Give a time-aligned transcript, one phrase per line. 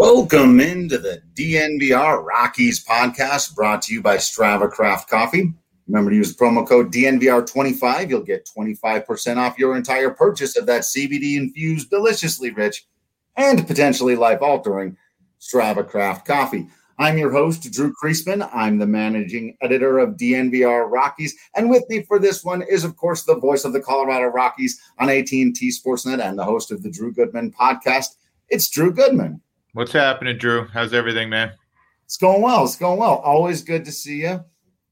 [0.00, 5.52] Welcome into the DNVR Rockies podcast brought to you by Strava Craft Coffee.
[5.88, 8.08] Remember to use the promo code DNVR25.
[8.08, 12.86] You'll get 25% off your entire purchase of that CBD infused, deliciously rich,
[13.34, 14.96] and potentially life altering
[15.40, 16.68] Strava Craft Coffee.
[17.00, 18.48] I'm your host, Drew Creasman.
[18.54, 21.34] I'm the managing editor of DNVR Rockies.
[21.56, 24.80] And with me for this one is, of course, the voice of the Colorado Rockies
[25.00, 28.10] on AT&T Sportsnet and the host of the Drew Goodman podcast.
[28.48, 29.40] It's Drew Goodman.
[29.74, 30.66] What's happening, Drew?
[30.66, 31.52] How's everything, man?
[32.06, 32.64] It's going well.
[32.64, 33.16] It's going well.
[33.16, 34.42] Always good to see you.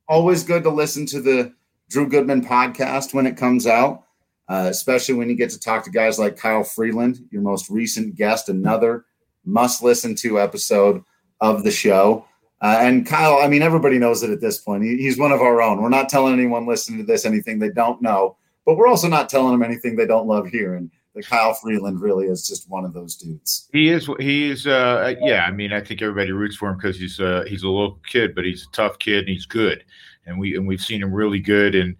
[0.06, 1.54] Always good to listen to the
[1.88, 4.04] Drew Goodman podcast when it comes out,
[4.48, 8.16] uh, especially when you get to talk to guys like Kyle Freeland, your most recent
[8.16, 9.06] guest, another
[9.46, 11.02] must listen to episode
[11.40, 12.26] of the show.
[12.60, 14.84] Uh, and Kyle, I mean, everybody knows it at this point.
[14.84, 15.80] He, he's one of our own.
[15.80, 19.30] We're not telling anyone listening to this anything they don't know, but we're also not
[19.30, 22.92] telling them anything they don't love hearing that Kyle Freeland really is just one of
[22.92, 23.68] those dudes.
[23.72, 24.08] He is.
[24.20, 24.66] He is.
[24.66, 25.44] Uh, yeah.
[25.46, 28.34] I mean, I think everybody roots for him because he's uh, he's a local kid,
[28.34, 29.82] but he's a tough kid and he's good.
[30.26, 31.96] And we and we've seen him really good in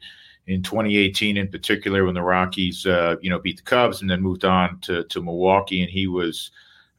[0.46, 4.20] in 2018 in particular when the Rockies uh, you know beat the Cubs and then
[4.20, 6.52] moved on to to Milwaukee and he was.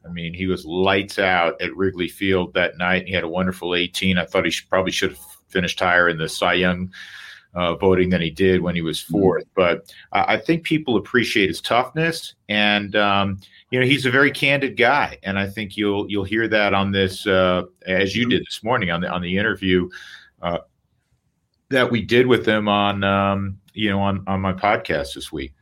[0.04, 3.06] I mean, he was lights out at Wrigley Field that night.
[3.06, 4.16] He had a wonderful 18.
[4.16, 6.90] I thought he should, probably should have finished higher in the Cy Young
[7.54, 9.12] uh, voting than he did when he was mm-hmm.
[9.12, 9.44] fourth.
[9.54, 14.76] But I think people appreciate his toughness, and um, you know he's a very candid
[14.76, 18.62] guy, and I think you'll you'll hear that on this uh, as you did this
[18.62, 19.88] morning on the on the interview
[20.42, 20.58] uh,
[21.70, 25.52] that we did with him on um, you know on on my podcast this week.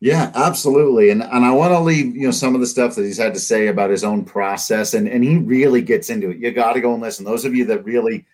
[0.00, 1.10] Yeah, absolutely.
[1.10, 3.32] And and I want to leave, you know, some of the stuff that he's had
[3.32, 6.36] to say about his own process and and he really gets into it.
[6.36, 7.24] You got to go and listen.
[7.24, 8.26] Those of you that really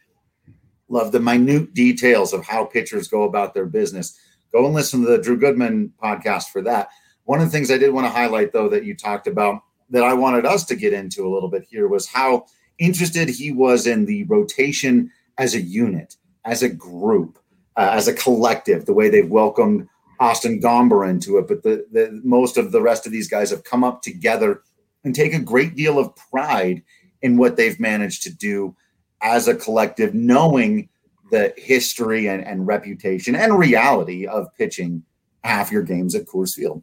[0.93, 4.19] love the minute details of how pitchers go about their business.
[4.53, 6.91] Go and listen to the Drew Goodman podcast for that.
[7.25, 10.05] One of the things I did want to highlight, though, that you talked about that
[10.05, 12.45] I wanted us to get into a little bit here was how
[12.79, 17.39] interested he was in the rotation as a unit, as a group,
[17.77, 19.89] uh, as a collective, the way they've welcomed
[20.21, 21.49] Austin Gomber into it.
[21.49, 24.63] But the, the most of the rest of these guys have come up together
[25.05, 26.83] and take a great deal of pride
[27.23, 28.77] in what they've managed to do
[29.23, 30.89] as a collective, knowing
[31.31, 35.03] the history and, and reputation and reality of pitching
[35.45, 36.83] half your games at Coors Field.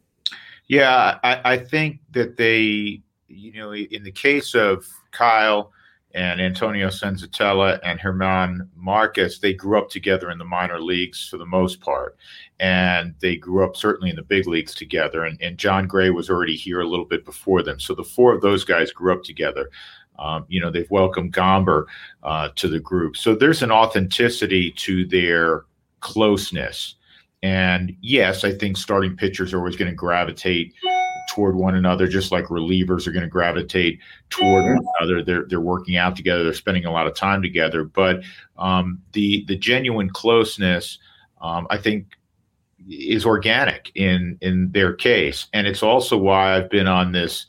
[0.66, 5.72] Yeah, I, I, think that they, you know, in the case of Kyle
[6.14, 11.38] and Antonio Senzatela and German Marquez, they grew up together in the minor leagues for
[11.38, 12.16] the most part.
[12.58, 15.24] And they grew up certainly in the big leagues together.
[15.24, 17.80] And, and Jon Gray was already here a little bit before them.
[17.80, 19.70] So the four of those guys grew up together.
[20.20, 21.86] Um, you know, they've welcomed Gomber
[22.22, 23.16] uh, to the group.
[23.16, 25.64] So there's an authenticity to their
[26.00, 26.94] closeness.
[27.42, 30.74] And yes, I think starting pitchers are always going to gravitate
[31.30, 35.22] toward one another, just like relievers are going to gravitate toward one another.
[35.22, 36.44] They're they're working out together.
[36.44, 37.84] They're spending a lot of time together.
[37.84, 38.22] But
[38.58, 40.98] um, the the genuine closeness,
[41.40, 42.18] um, I think,
[42.88, 47.46] is organic in in their case, and it's also why I've been on this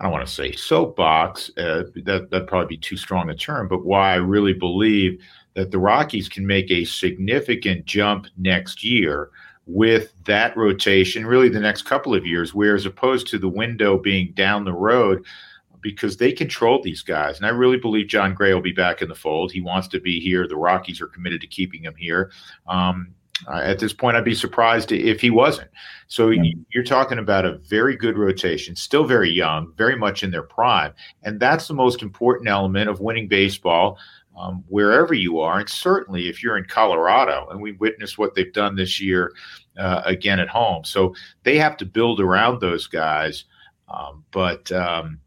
[0.00, 3.66] I don't want to say soapbox, uh, that, that'd probably be too strong a term,
[3.68, 5.20] but why I really believe
[5.54, 9.30] that the Rockies can make a significant jump next year
[9.66, 13.98] with that rotation, really the next couple of years, where as opposed to the window
[13.98, 15.24] being down the road,
[15.80, 17.36] because they control these guys.
[17.36, 19.52] And I really believe Jon Gray will be back in the fold.
[19.52, 20.46] He wants to be here.
[20.46, 22.32] The Rockies are committed to keeping him here.
[22.66, 23.14] Um,
[23.46, 25.70] uh, at this point, I'd be surprised if he wasn't.
[26.08, 26.30] So
[26.70, 30.92] you're talking about a very good rotation, still very young, very much in their prime,
[31.22, 33.98] and that's the most important element of winning baseball.
[34.38, 38.52] um, wherever you are, and certainly if you're in Colorado, and we witnessed what they've
[38.52, 39.32] done this year
[39.76, 40.84] uh, again at home.
[40.84, 43.44] So they have to build around those guys.
[43.88, 45.18] Um, but um,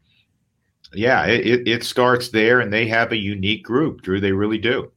[0.94, 4.20] yeah, it, it starts there, and they have a unique group, Drew.
[4.20, 4.90] They really do.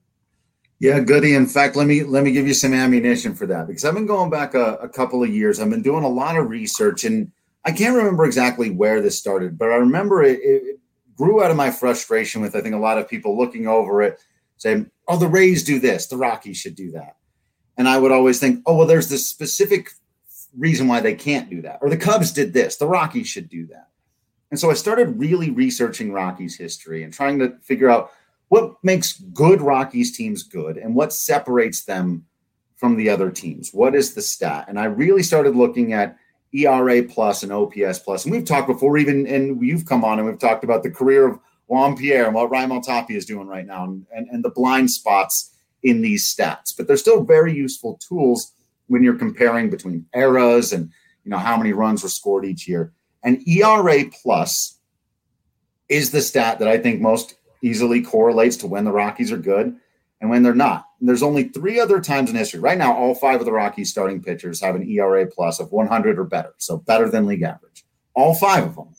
[0.80, 1.36] Yeah, goody.
[1.36, 4.06] In fact, let me let me give you some ammunition for that because I've been
[4.06, 5.60] going back a, a, couple of years.
[5.60, 7.32] I've been doing a lot of research, and
[7.64, 10.80] I can't remember exactly where this started, but I remember it, it
[11.16, 14.20] grew out of my frustration with I think a lot of people looking over it,
[14.58, 17.16] saying, "Oh, the Rays do this, the Rockies should do that,"
[17.78, 19.92] and I would always think, "Oh, well, there's this specific
[20.58, 23.66] reason why they can't do that, or the Cubs did this, the Rockies should do
[23.68, 23.88] that."
[24.52, 28.12] And so I started really researching Rockies history and trying to figure out
[28.56, 32.26] what makes good Rockies teams good and what separates them
[32.78, 33.72] from the other teams.
[33.74, 34.68] What is the stat?
[34.70, 36.16] And I really started looking at
[36.54, 38.24] ERA plus and OPS plus.
[38.24, 41.28] And we've talked before, even and you've come on and we've talked about the career
[41.28, 41.38] of
[41.68, 44.90] Juan Pierre and what Raimel Tapia is doing right now and, and, and the blind
[44.90, 45.54] spots
[45.84, 46.74] in these stats.
[46.78, 48.54] But they're still very useful tools
[48.88, 50.90] when you're comparing between eras and
[51.26, 52.94] you know how many runs were scored each year.
[53.22, 54.80] And ERA plus
[55.90, 57.36] is the stat that I think most
[57.66, 59.76] easily correlates to when the Rockies are good
[60.22, 60.86] and when they're not.
[61.00, 62.60] And there's only three other times in history.
[62.60, 66.20] Right now, all five of the Rockies starting pitchers have an ERA plus of 100
[66.20, 67.84] or better, so better than league average.
[68.14, 68.90] All five of them.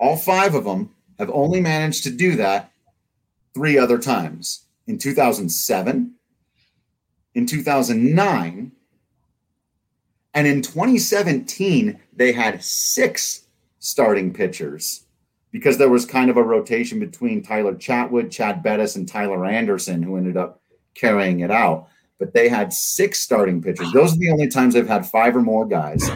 [0.00, 2.72] All five of them have only managed to do that
[3.54, 6.14] three other times in 2007,
[7.34, 8.72] in 2009,
[10.34, 13.46] and in 2017, they had six
[13.78, 15.07] starting pitchers
[15.50, 20.02] because there was kind of a rotation between Tyler Chatwood, Chad Bettis, and Tyler Anderson,
[20.02, 20.60] who ended up
[20.94, 21.88] carrying it out.
[22.18, 23.92] But they had six starting pitchers.
[23.92, 26.08] Those are the only times they've had five or more guys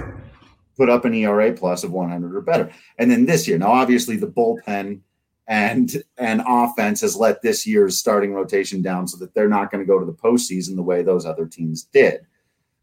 [0.76, 2.70] put up an ERA plus of 100 or better.
[2.98, 5.00] And then this year, now obviously the bullpen
[5.46, 9.82] and and offense has let this year's starting rotation down so that they're not going
[9.84, 12.20] to go to the postseason the way those other teams did.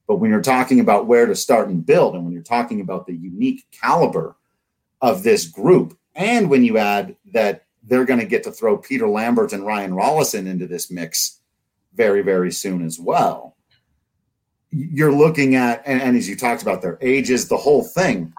[0.07, 3.05] But when you're talking about where to start and build, and when you're talking about
[3.05, 4.35] the unique caliber
[5.01, 9.07] of this group, and when you add that they're going to get to throw Peter
[9.07, 11.39] Lambert and Ryan Rolison into this mix
[11.95, 13.55] very, very soon as well.
[14.69, 18.33] You're looking at, and, and as you talked about their ages, the whole thing.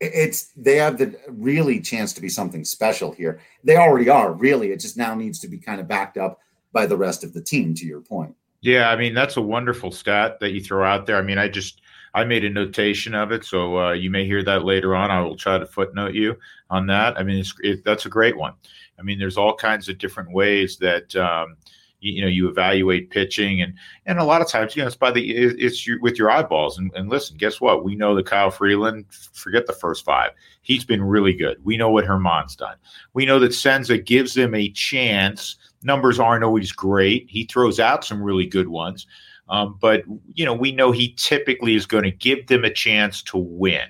[0.00, 3.40] It's they have the really chance to be something special here.
[3.62, 4.70] They already are, really.
[4.70, 6.40] It just now needs to be kind of backed up
[6.72, 8.34] by the rest of the team, to your point.
[8.60, 11.16] Yeah, I mean, that's a wonderful stat that you throw out there.
[11.16, 11.80] I mean, I just
[12.14, 15.10] I made a notation of it, so uh, you may hear that later on.
[15.10, 16.36] I will try to footnote you
[16.70, 17.18] on that.
[17.18, 18.54] I mean, it, that's a great one.
[18.98, 21.56] I mean, there's all kinds of different ways that um,
[21.98, 23.74] you, you, know you evaluate pitching, and
[24.06, 26.78] and a lot of times, you know, it's by the it's your, with your eyeballs.
[26.78, 27.84] And, and listen, guess what?
[27.84, 29.06] We know that Kyle Freeland.
[29.32, 30.30] Forget the first five.
[30.62, 31.64] He's been really good.
[31.64, 32.76] We know what German's done.
[33.12, 35.56] We know that Senza gives them a chance.
[35.82, 37.28] Numbers aren't always great.
[37.28, 39.06] He throws out some really good ones.
[39.48, 43.22] Um, but you know, we know he typically is going to give them a chance
[43.24, 43.86] to win.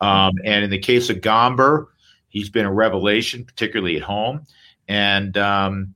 [0.00, 1.86] Um, and in the case of Gomber,
[2.28, 4.46] he's been a revelation, particularly at home.
[4.88, 5.94] And um,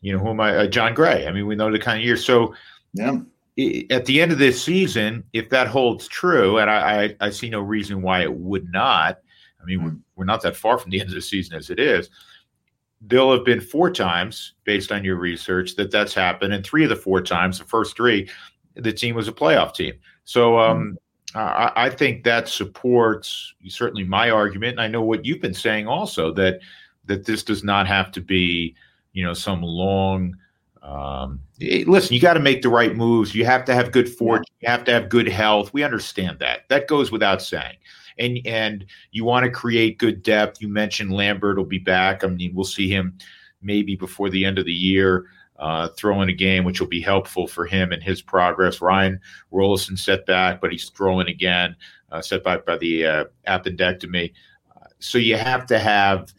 [0.00, 0.56] you know, who am I?
[0.56, 1.26] Uh, Jon Gray.
[1.26, 2.16] I mean, we know the kind of year.
[2.16, 2.54] So,
[2.92, 3.18] yeah.
[3.88, 7.48] At the end of this season, if that holds true, and I, I, I see
[7.48, 9.20] no reason why it would not.
[9.58, 11.78] I mean, we're, we're not that far from the end of the season as it
[11.78, 12.10] is
[13.00, 16.90] there'll have been four times, based on your research, that that's happened, and three of
[16.90, 18.28] the four times, the first three,
[18.74, 19.94] the team was a playoff team.
[20.24, 20.96] So um,
[21.34, 21.38] mm-hmm.
[21.38, 25.86] I, I, think that supports certainly my argument, and I know what you've been saying
[25.86, 26.60] also that
[27.04, 28.74] that this does not have to be,
[29.12, 30.36] you know, some long.
[30.82, 33.34] Um, listen, you got to make the right moves.
[33.34, 34.44] You have to have good fortune.
[34.60, 35.72] You have to have good health.
[35.72, 36.68] We understand that.
[36.68, 37.76] That goes without saying
[38.18, 40.60] and and you want to create good depth.
[40.60, 42.24] You mentioned Lambert will be back.
[42.24, 43.18] I mean, we'll see him
[43.62, 45.26] maybe before the end of the year.
[45.58, 48.82] Uh, throwing a game, which will be helpful for him and his progress.
[48.82, 49.18] Ryan
[49.50, 51.74] Rolison set back, but he's throwing again,
[52.12, 54.34] uh, set back by the uh, appendectomy.
[54.98, 56.30] so you have to have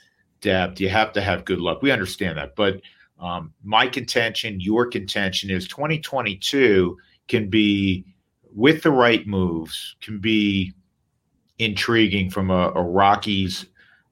[0.41, 0.79] depth.
[0.79, 1.81] You have to have good luck.
[1.81, 2.55] We understand that.
[2.55, 2.81] But
[3.19, 8.05] um, my contention, your contention is 2022 can be,
[8.53, 10.73] with the right moves, can be
[11.59, 13.65] intriguing from a, a Rockies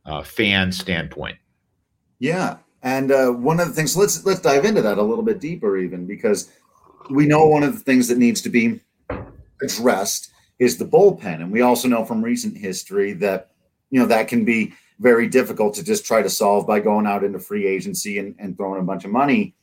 [0.06, 1.38] uh, fan standpoint.
[2.20, 5.40] Yeah, and uh, one of the things let's let's dive into that a little bit
[5.40, 6.52] deeper, even because
[7.10, 8.80] we know one of the things that needs to be
[9.62, 13.52] addressed is the bullpen, and we also know from recent history that
[13.90, 17.24] you know that can be very difficult to just try to solve by going out
[17.24, 19.54] into free agency and, and throwing a bunch of money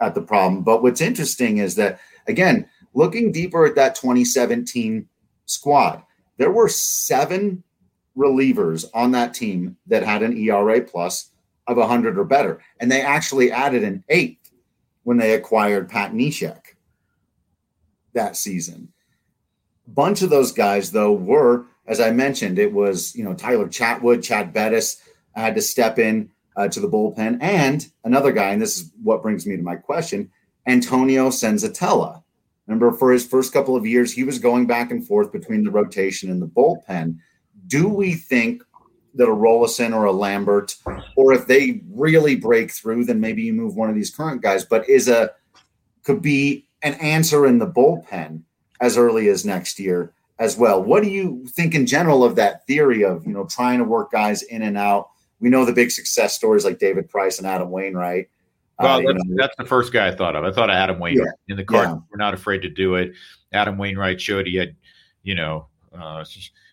[0.00, 0.62] at the problem.
[0.62, 5.08] But what's interesting is that again, looking deeper at that 2017
[5.46, 6.02] squad,
[6.36, 7.62] there were seven
[8.16, 11.30] relievers on that team that had an ERA plus
[11.66, 12.60] of 100 or better.
[12.78, 14.50] And they actually added an eighth
[15.02, 16.60] when they acquired Pat Neshek
[18.12, 18.92] that season.
[19.86, 23.68] A bunch of those guys, though, were, as I mentioned, it was, you know, Tyler
[23.68, 25.00] Chatwood, Chad Bettis
[25.34, 29.22] had to step in uh, to the bullpen, and another guy, and this is what
[29.22, 30.30] brings me to my question
[30.66, 32.22] Antonio Senzatela.
[32.66, 35.70] Remember, for his first couple of years, he was going back and forth between the
[35.70, 37.18] rotation and the bullpen.
[37.66, 38.62] Do we think
[39.14, 40.74] that a Rolison or a Lambert,
[41.16, 44.64] or if they really break through, then maybe you move one of these current guys,
[44.64, 45.30] but is a
[46.02, 48.42] could be an answer in the bullpen
[48.80, 50.82] as early as next year as well.
[50.82, 54.10] What do you think in general of that theory of, you know, trying to work
[54.10, 55.08] guys in and out?
[55.40, 58.28] We know the big success stories like David Price and Adam Wainwright.
[58.78, 60.44] Well, uh, that's, know, that's, the first guy I thought of.
[60.44, 61.88] I thought of Adam Wainwright yeah, in the card.
[61.88, 61.98] Yeah.
[62.10, 63.12] We're not afraid to do it.
[63.52, 64.74] Adam Wainwright showed he had,
[65.22, 66.24] you know, uh,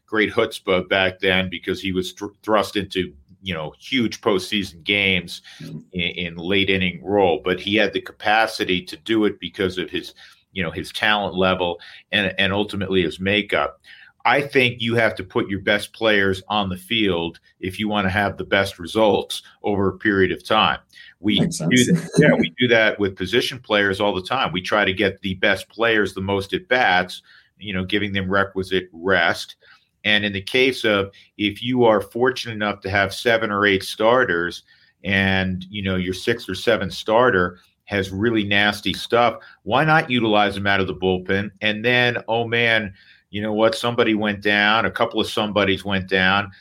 [0.07, 5.41] great chutzpah back then because he was th- thrust into you know huge postseason games
[5.61, 5.79] mm-hmm.
[5.93, 9.89] in, in, late inning role, but he had the capacity to do it because of
[9.89, 10.13] his
[10.51, 11.79] you know his talent level
[12.11, 13.79] and and ultimately his makeup.
[14.23, 18.05] I think you have to put your best players on the field if you want
[18.05, 20.77] to have the best results over a period of time.
[21.21, 24.51] We do that, yeah, we do that with position players all the time.
[24.51, 27.21] We try to get the best players the most at bats,
[27.57, 29.55] you know, giving them requisite rest
[30.03, 33.83] and in the case of if you are fortunate enough to have seven or eight
[33.83, 34.63] starters
[35.03, 40.55] and you know your sixth or seventh starter has really nasty stuff, why not utilize
[40.55, 41.51] them out of the bullpen?
[41.61, 42.93] And then, oh man,
[43.31, 43.75] you know what?
[43.75, 46.51] Somebody went down, a couple of somebodies went down.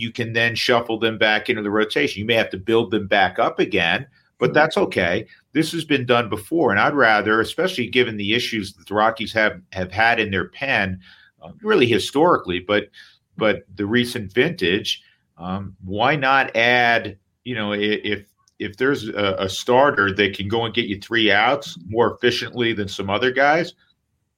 [0.00, 2.20] You can then shuffle them back into the rotation.
[2.20, 4.06] You may have to build them back up again,
[4.38, 5.26] but that's okay.
[5.52, 9.32] This has been done before, and I'd rather, especially given the issues that the Rockies
[9.34, 11.00] have have had in their pen,
[11.42, 12.88] uh, really historically, but
[13.36, 15.02] but the recent vintage,
[15.36, 17.18] um, why not add?
[17.44, 18.24] You know, if
[18.58, 22.74] if there's a, a, starter that can go and get you three outs more efficiently
[22.74, 23.72] than some other guys,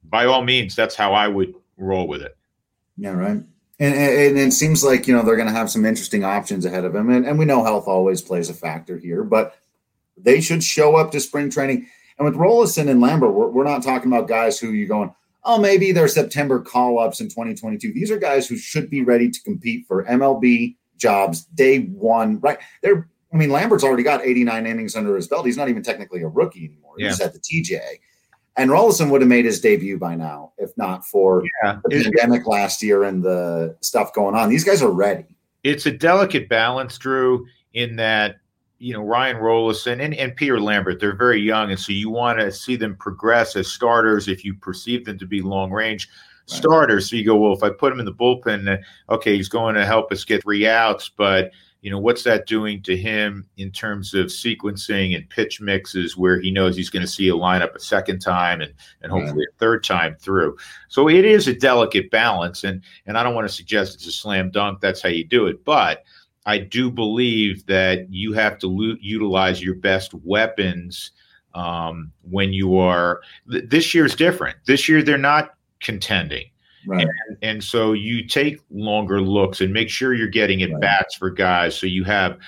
[0.05, 2.37] by all means, that's how I would roll with it.
[2.97, 3.43] Yeah, right.
[3.83, 6.85] And, and, it seems like you know they're going to have some interesting options ahead
[6.85, 9.57] of them, and, and we know health always plays a factor here, but
[10.17, 11.89] they should show up to spring training.
[12.17, 15.13] And with Rolison and Lambert, we're, we're not talking about guys who you're going,
[15.43, 17.93] oh, maybe they're September call ups in 2022.
[17.93, 22.59] These are guys who should be ready to compete for MLB jobs day one, right?
[22.83, 25.47] They're, I mean, Lambert's already got 89 innings under his belt.
[25.47, 26.95] He's not even technically a rookie anymore.
[26.99, 27.09] Yeah.
[27.09, 27.81] He's at the TJ.
[28.57, 31.79] And Rolison would have made his debut by now, if not for yeah.
[31.85, 34.51] the pandemic last year and the stuff going on.
[34.51, 35.25] These guys are ready.
[35.63, 38.37] It's a delicate balance, Drew, in that
[38.79, 42.41] you know Ryan Rolison and, and Peter Lambert, they're very young, and so you want
[42.41, 46.09] to see them progress as starters if you perceive them to be long range
[46.51, 46.57] right.
[46.59, 47.09] starters.
[47.09, 49.77] So you go, well, if I put him in the bullpen, uh, okay, he's going
[49.77, 53.71] to help us get three outs, but you know what's that doing to him in
[53.71, 57.75] terms of sequencing and pitch mixes where he knows he's going to see a lineup
[57.75, 58.73] a second time and
[59.03, 60.57] and hopefully a third time through
[60.89, 64.13] so it is a delicate balance and and i don't want to suggest it's a
[64.13, 66.05] slam dunk that's how you do it but
[66.45, 71.13] I do believe that you have to lo- utilize your best weapons
[71.55, 73.21] um, when you are.
[73.51, 74.57] Th- this year's different.
[74.67, 76.47] This year they're not contending.
[76.87, 77.07] Right.
[77.29, 80.81] And, and, so you take longer looks and make sure you're getting at right.
[80.81, 82.39] bats for guys so you have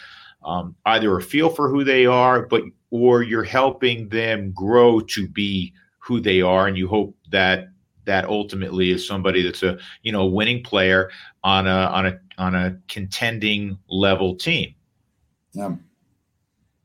[0.45, 5.27] um, either a feel for who they are, but or you're helping them grow to
[5.29, 7.69] be who they are, and you hope that
[8.05, 11.11] that ultimately is somebody that's a you know winning player
[11.43, 14.75] on a on a on a contending level team.
[15.53, 15.77] Yeah.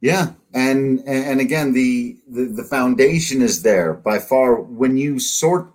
[0.02, 4.62] Yeah, and and again, the, the the foundation is there by far.
[4.62, 5.74] When you sort,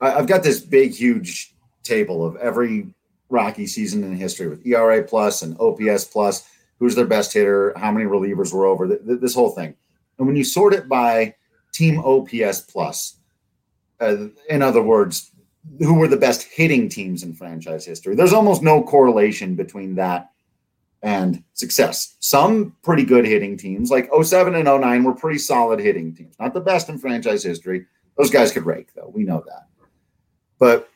[0.00, 2.94] I've got this big, huge table of every
[3.28, 6.48] Rocky season in history with ERA plus and OPS plus,
[6.78, 9.74] who's their best hitter, how many relievers were over, this whole thing.
[10.18, 11.34] And when you sort it by
[11.72, 13.16] team OPS plus,
[14.00, 15.32] uh, in other words,
[15.80, 18.14] who were the best hitting teams in franchise history.
[18.14, 20.30] There's almost no correlation between that
[21.02, 22.16] and success.
[22.20, 26.36] Some pretty good hitting teams, like 07 and 09, were pretty solid hitting teams.
[26.38, 27.86] Not the best in franchise history.
[28.16, 29.10] Those guys could rake, though.
[29.14, 29.66] We know that.
[30.58, 30.88] But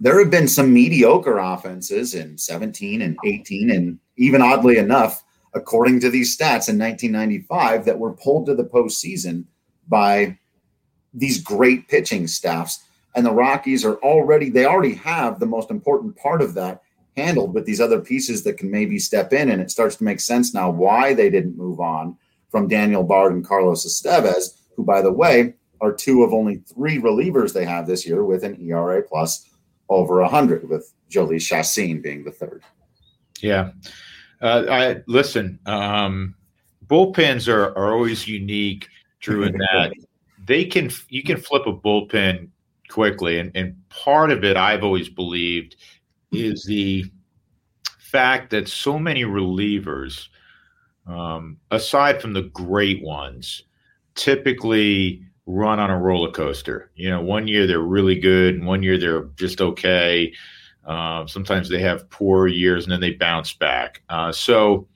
[0.00, 5.24] there have been some mediocre offenses in 17 and 18, and even oddly enough,
[5.54, 9.44] according to these stats in 1995, that were pulled to the postseason
[9.88, 10.38] by
[11.14, 12.80] these great pitching staffs.
[13.14, 16.82] And the Rockies are already they already have the most important part of that
[17.16, 19.50] handled with these other pieces that can maybe step in.
[19.50, 22.16] And it starts to make sense now why they didn't move on
[22.50, 26.98] from Daniel Bard and Carlos Estevez who by the way are two of only three
[26.98, 29.48] relievers they have this year with an ERA plus
[29.88, 32.62] over 100 with Jhoulys Chacin being the third.
[33.40, 33.70] Yeah.
[34.40, 35.58] Uh, I listen.
[35.66, 36.34] Um,
[36.86, 38.88] bullpens are, are always unique,
[39.20, 39.92] Drew, in that
[40.46, 42.48] they can you can flip a bullpen
[42.88, 45.76] quickly, and, and part of it I've always believed
[46.32, 47.04] is the
[47.98, 50.28] fact that so many relievers,
[51.06, 53.64] um, aside from the great ones,
[54.14, 56.90] typically run on a roller coaster.
[56.94, 60.32] You know, one year they're really good, and one year they're just okay.
[60.86, 64.02] Uh, sometimes they have poor years and then they bounce back.
[64.08, 64.86] Uh, so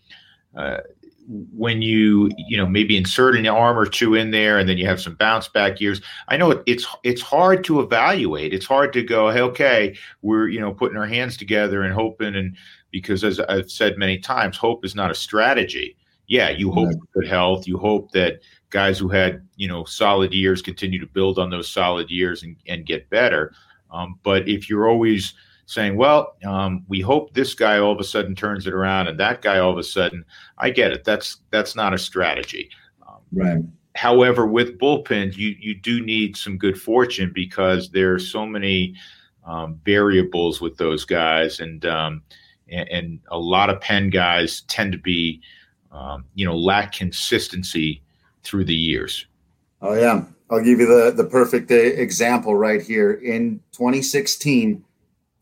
[0.57, 0.79] uh,
[1.27, 4.87] when you you know maybe insert an arm or two in there and then you
[4.87, 8.93] have some bounce back years i know it, it's it's hard to evaluate it's hard
[8.93, 12.57] to go hey okay we're you know putting our hands together and hoping and
[12.91, 17.21] because as i've said many times hope is not a strategy yeah you hope for
[17.21, 18.41] good health you hope that
[18.73, 22.57] guys who had you know solid years continue to build on those solid years and,
[22.67, 23.53] and get better
[23.93, 25.35] um, but if you're always
[25.67, 29.19] saying, well, um, we hope this guy all of a sudden turns it around and
[29.21, 30.25] that guy all of a sudden,
[30.59, 31.05] I get it.
[31.05, 32.71] That's that's not a strategy.
[33.07, 33.63] Um, right.
[33.95, 38.95] However, with bullpens, you you do need some good fortune because there are so many
[39.45, 42.23] um, variables with those guys, and, um,
[42.69, 45.43] and, and a lot of pen guys tend to be,
[45.91, 48.02] um, you know, lack consistency
[48.43, 49.27] through the years.
[49.81, 54.85] Oh yeah, I'll give you the the perfect uh, example right here in 2016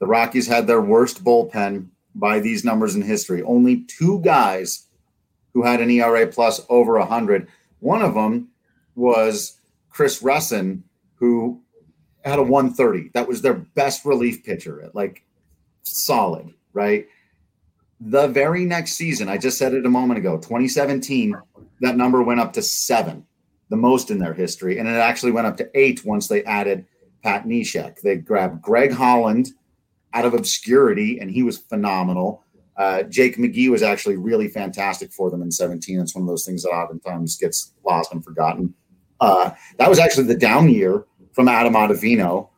[0.00, 3.42] the Rockies had their worst bullpen by these numbers in history.
[3.42, 4.86] Only two guys
[5.52, 7.46] who had an ERA plus over 100.
[7.78, 8.48] One of them
[8.94, 9.58] was
[9.90, 10.82] Chris Rusin,
[11.16, 11.60] who
[12.24, 13.10] had a 130.
[13.12, 15.22] That was their best relief pitcher, like
[15.82, 17.06] solid, right?
[18.00, 21.36] The very next season, I just said it a moment ago, 2017,
[21.80, 23.26] that number went up to seven,
[23.68, 24.78] the most in their history.
[24.78, 26.86] And it actually went up to eight once they added
[27.22, 28.00] Pat Neshek.
[28.00, 29.48] They grabbed Greg Holland
[30.12, 32.44] out of obscurity, and he was phenomenal.
[32.76, 36.00] Uh, Jake McGee was actually really fantastic for them in 17.
[36.00, 38.74] It's one of those things that oftentimes gets lost and forgotten.
[39.20, 42.48] Uh, that was actually the down year from Adam Ottavino.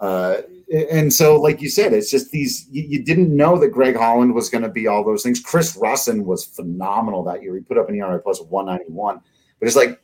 [0.00, 3.96] Uh, and so, like you said, it's just these you, you didn't know that Greg
[3.96, 5.40] Holland was going to be all those things.
[5.40, 7.54] Chris Rusin was phenomenal that year.
[7.54, 9.20] He put up an ERA plus of 191.
[9.60, 10.00] But it's like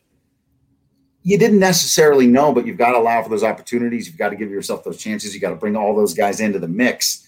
[1.23, 4.07] you didn't necessarily know, but you've got to allow for those opportunities.
[4.07, 5.35] You've got to give yourself those chances.
[5.35, 7.27] You got to bring all those guys into the mix.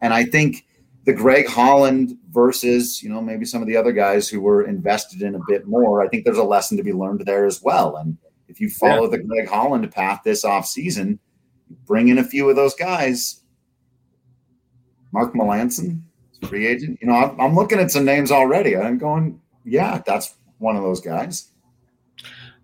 [0.00, 0.66] And I think
[1.04, 5.22] the Greg Holland versus, you know, maybe some of the other guys who were invested
[5.22, 7.96] in a bit more, I think there's a lesson to be learned there as well.
[7.96, 8.16] And
[8.48, 9.18] if you follow yeah.
[9.18, 11.18] the Greg Holland path this off season,
[11.86, 13.40] bring in a few of those guys.
[15.12, 16.02] Mark Melancon,
[16.48, 16.98] free agent.
[17.00, 18.76] You know, I'm, I'm looking at some names already.
[18.76, 21.50] I'm going, yeah, that's one of those guys.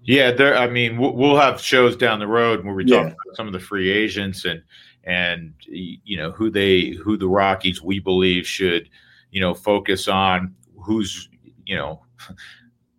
[0.02, 0.56] Yeah, there.
[0.56, 3.12] I mean, we'll have shows down the road where we talk yeah.
[3.12, 4.62] about some of the free agents and
[5.04, 8.88] and you know who they who the Rockies we believe should
[9.30, 11.28] you know focus on who's
[11.66, 12.02] you know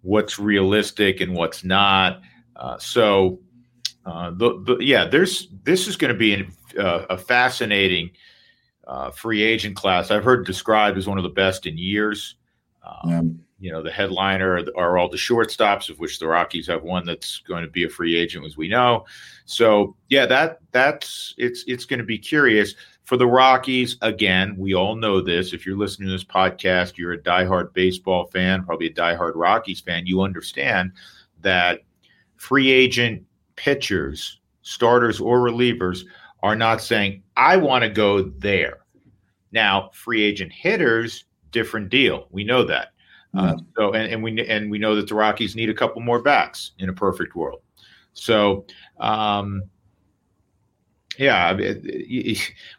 [0.01, 2.21] what's realistic and what's not.
[2.55, 3.39] Uh, so,
[4.05, 8.11] uh, the, the, yeah, there's this is going to be an, uh, a fascinating
[8.87, 10.11] uh, free agent class.
[10.11, 12.35] I've heard described as one of the best in years.
[12.83, 13.21] Um, yeah
[13.61, 17.37] you know, the headliner are all the shortstops, of which the Rockies have one that's
[17.47, 19.05] going to be a free agent, as we know.
[19.45, 23.97] So, yeah, that that's it's it's going to be curious for the Rockies.
[24.01, 25.53] Again, we all know this.
[25.53, 29.79] If you're listening to this podcast, you're a diehard baseball fan, probably a diehard Rockies
[29.79, 30.07] fan.
[30.07, 30.93] You understand
[31.41, 31.81] that
[32.37, 33.23] free agent
[33.61, 36.03] pitchers, starters or relievers,
[36.41, 38.79] are not saying, "I want to go there."
[39.51, 42.27] Now, free agent hitters, different deal.
[42.31, 42.93] We know that.
[43.33, 46.21] Uh, so and, and we and we know that the Rockies need a couple more
[46.21, 47.61] backs in a perfect world.
[48.13, 48.65] So
[48.99, 49.63] um,
[51.17, 51.53] yeah,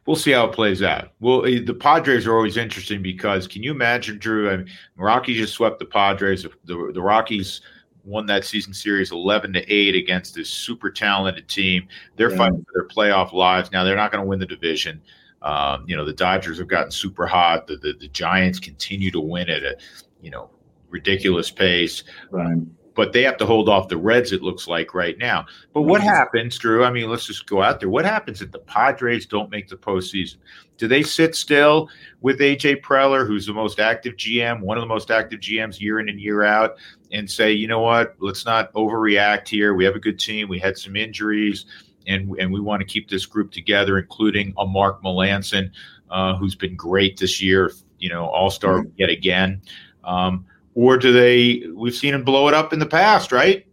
[0.04, 1.12] we'll see how it plays out.
[1.20, 4.50] Well, eh, the Padres are always interesting because can you imagine, Drew?
[4.50, 6.42] I mean, Rockies just swept the Padres.
[6.64, 7.60] The, the Rockies
[8.04, 11.86] won that season series 11 to 8 against this super talented team.
[12.16, 12.36] They're yeah.
[12.36, 13.70] fighting for their playoff lives.
[13.70, 15.00] Now, they're not going to win the division.
[15.42, 17.66] Um, you know, the Dodgers have gotten super hot.
[17.66, 19.76] The, the, the Giants continue to win at a
[20.20, 20.50] you know
[20.88, 22.04] ridiculous pace.
[22.30, 22.58] Right.
[22.94, 25.46] But they have to hold off the Reds, it looks like right now.
[25.72, 26.84] But what happens, Drew?
[26.84, 27.88] I mean, let's just go out there.
[27.88, 30.36] What happens if the Padres don't make the postseason?
[30.76, 31.88] Do they sit still
[32.22, 36.00] with AJ Preller, who's the most active GM, one of the most active GMs year
[36.00, 36.76] in and year out,
[37.12, 39.74] and say, you know what, let's not overreact here.
[39.74, 40.48] We have a good team.
[40.48, 41.66] We had some injuries,
[42.06, 45.70] and and we want to keep this group together, including a Mark Melancon,
[46.10, 47.72] uh, who's been great this year.
[47.98, 48.90] You know, All Star mm-hmm.
[48.96, 49.62] yet again.
[50.04, 51.64] Um, or do they?
[51.74, 53.66] We've seen them blow it up in the past, right?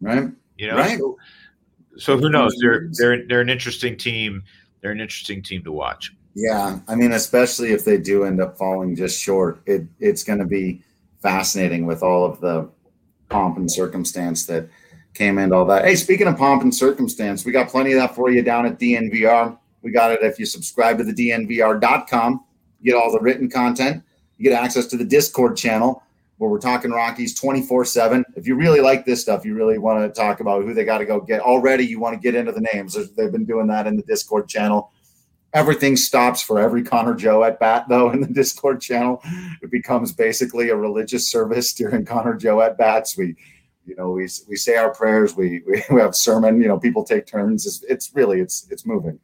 [0.00, 0.28] Right.
[0.56, 0.76] You know.
[0.76, 0.98] Right.
[0.98, 1.18] So,
[1.96, 2.54] so who knows?
[2.54, 2.92] Mm-hmm.
[2.98, 4.42] They're they're they're an interesting team.
[4.80, 6.12] They're an interesting team to watch.
[6.34, 10.38] Yeah, I mean, especially if they do end up falling just short, it it's going
[10.38, 10.82] to be
[11.22, 12.68] fascinating with all of the
[13.30, 14.68] pomp and circumstance that
[15.14, 15.84] came into all that.
[15.84, 18.78] Hey, speaking of pomp and circumstance, we got plenty of that for you down at
[18.78, 19.56] DNVR.
[19.80, 22.44] We got it if you subscribe to the DNVR.com.
[22.80, 24.02] You get all the written content.
[24.36, 26.02] You get access to the Discord channel
[26.38, 28.24] where we're talking Rockies 24 7.
[28.36, 30.98] If you really like this stuff, you really want to talk about who they got
[30.98, 31.40] to go get.
[31.40, 32.94] Already, you want to get into the names.
[33.14, 34.92] They've been doing that in the Discord channel.
[35.54, 39.22] Everything stops for every Connor Joe at bat, though, in the Discord channel.
[39.62, 43.16] It becomes basically a religious service during Connor Joe at bats.
[43.16, 43.36] We
[43.86, 47.24] you know we, we say our prayers we, we, have sermon you know people take
[47.24, 49.18] turns it's, it's really it's it's moving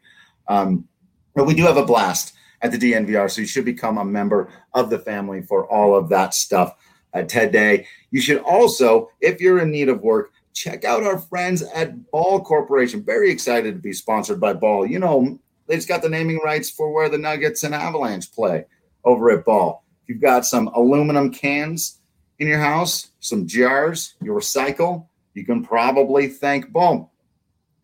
[0.49, 0.87] um,
[1.35, 4.51] but we do have a blast at the dnvr so you should become a member
[4.73, 6.77] of the family for all of that stuff
[7.15, 7.87] at ted day.
[8.11, 12.41] You should also if you're in need of work check out our friends at ball
[12.41, 13.03] corporation.
[13.03, 14.87] Very excited to be sponsored by ball.
[14.87, 18.67] You know they just got the naming rights for where the nuggets and avalanche play
[19.05, 19.85] over at ball.
[20.03, 22.01] If you've got some aluminum cans
[22.39, 27.13] in your house, some jars, you recycle, you can probably thank Ball.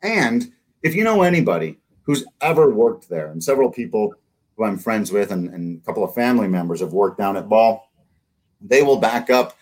[0.03, 4.15] And if you know anybody who's ever worked there, and several people
[4.57, 7.49] who I'm friends with and, and a couple of family members have worked down at
[7.49, 7.88] Ball,
[8.61, 9.57] they will back up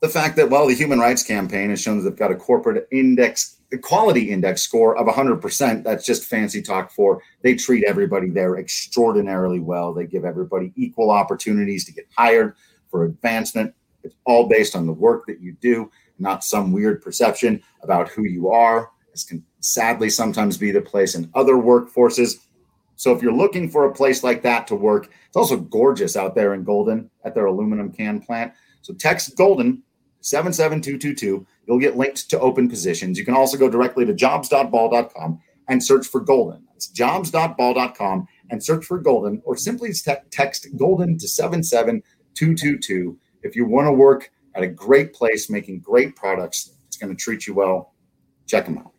[0.00, 2.86] the fact that, well, the Human Rights Campaign has shown that they've got a corporate
[2.92, 5.82] index, quality index score of 100%.
[5.82, 9.92] That's just fancy talk for they treat everybody there extraordinarily well.
[9.92, 12.54] They give everybody equal opportunities to get hired
[12.90, 13.74] for advancement.
[14.04, 18.22] It's all based on the work that you do, not some weird perception about who
[18.22, 18.90] you are.
[19.10, 22.36] This can sadly sometimes be the place in other workforces.
[22.98, 26.34] So if you're looking for a place like that to work, it's also gorgeous out
[26.34, 28.52] there in Golden at their aluminum can plant.
[28.82, 29.84] So text Golden
[30.20, 31.46] 77222.
[31.66, 33.16] You'll get linked to open positions.
[33.16, 36.66] You can also go directly to jobs.ball.com and search for Golden.
[36.74, 39.92] It's jobs.ball.com and search for Golden or simply
[40.30, 46.16] text Golden to 77222 if you want to work at a great place making great
[46.16, 47.94] products, it's going to treat you well.
[48.46, 48.97] Check them out.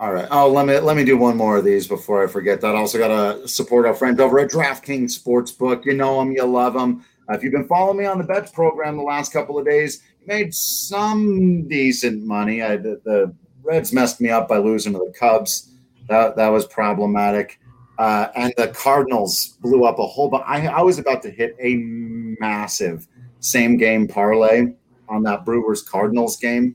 [0.00, 0.26] All right.
[0.30, 2.74] Oh, let me let me do one more of these before I forget that.
[2.74, 5.84] I also got to support our friends over at DraftKings Sportsbook.
[5.84, 7.04] You know them, you love them.
[7.28, 10.02] Uh, if you've been following me on the bets program the last couple of days,
[10.22, 12.62] you made some decent money.
[12.62, 15.70] I, the, the Reds messed me up by losing to the Cubs.
[16.08, 17.60] That that was problematic.
[17.98, 20.44] Uh, and the Cardinals blew up a whole bunch.
[20.46, 23.06] I, I was about to hit a massive
[23.40, 24.72] same game parlay
[25.10, 26.74] on that Brewers Cardinals game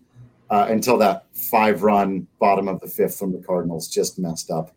[0.51, 4.71] uh, until that five run bottom of the fifth from the Cardinals just messed up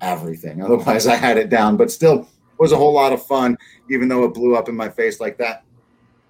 [0.00, 0.62] everything.
[0.64, 3.56] Otherwise, I had it down, but still was a whole lot of fun,
[3.90, 5.64] even though it blew up in my face like that.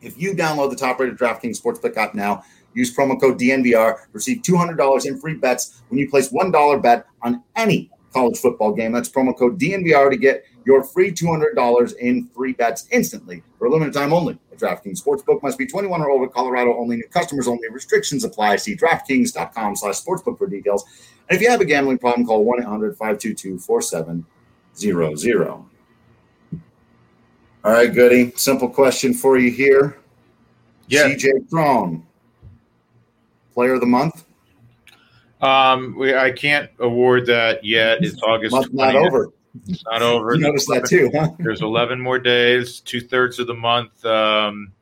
[0.01, 2.43] If you download the top rated DraftKings Sportsbook app now,
[2.75, 7.43] use promo code DNVR, receive $200 in free bets when you place $1 bet on
[7.55, 8.93] any college football game.
[8.93, 13.71] That's promo code DNVR to get your free $200 in free bets instantly for a
[13.71, 14.37] limited time only.
[14.53, 17.69] A DraftKings Sportsbook must be 21 or older, Colorado only, new customers only.
[17.71, 18.57] Restrictions apply.
[18.57, 20.85] See DraftKings.com slash sportsbook for details.
[21.29, 24.25] And if you have a gambling problem, call 1-800-522-4700.
[27.65, 28.33] All right, Goody.
[28.37, 29.99] Simple question for you here.
[30.89, 31.09] Yeah.
[31.09, 32.05] CJ Cron,
[33.55, 34.25] player of the month?
[35.41, 37.99] Um, we, I can't award that yet.
[38.03, 38.53] It's August.
[38.53, 39.33] Month not over.
[39.67, 40.35] It's not over.
[40.35, 41.31] you noticed that too, huh?
[41.39, 44.05] There's 11 more days, two thirds of the month.
[44.05, 44.73] Um,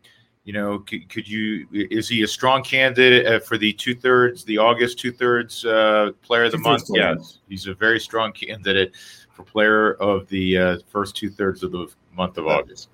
[0.44, 1.66] you know, could, could, you?
[1.72, 6.10] Is he a strong candidate uh, for the two thirds, the August two thirds uh,
[6.22, 6.84] player of the month?
[6.90, 8.94] Yes, he's a very strong candidate
[9.32, 12.88] for player of the uh, first two thirds of the month of August.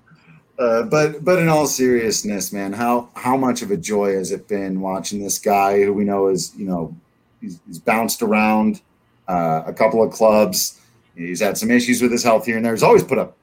[0.57, 4.47] Uh, but but in all seriousness, man, how how much of a joy has it
[4.47, 6.95] been watching this guy who we know is you know
[7.41, 8.81] He's, he's bounced around
[9.27, 10.79] uh, a couple of clubs.
[11.27, 12.73] He's had some issues with his health here and there.
[12.73, 13.37] He's always put up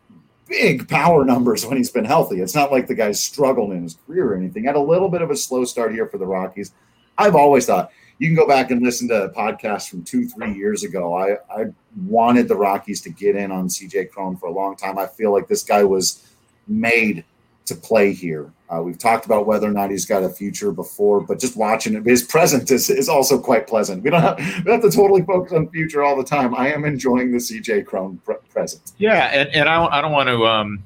[0.47, 2.41] big power numbers when he's been healthy.
[2.41, 4.64] It's not like the guy's struggled in his career or anything.
[4.64, 6.73] Had a little bit of a slow start here for the Rockies.
[7.17, 10.83] I've always thought you can go back and listen to podcasts from two, three years
[10.83, 11.14] ago.
[11.14, 11.67] I, I
[12.07, 14.99] wanted the Rockies to get in on CJ Cron for a long time.
[14.99, 16.29] I feel like this guy was
[16.67, 17.25] made
[17.67, 18.53] to play here.
[18.70, 21.94] Uh, we've talked about whether or not he's got a future before, but just watching
[21.94, 24.02] him, his present is, is also quite pleasant.
[24.02, 26.54] We don't have, we have to totally focus on future all the time.
[26.54, 28.92] I am enjoying the CJ Cron pre- present.
[28.98, 30.85] Yeah, and, and I, I don't want to um,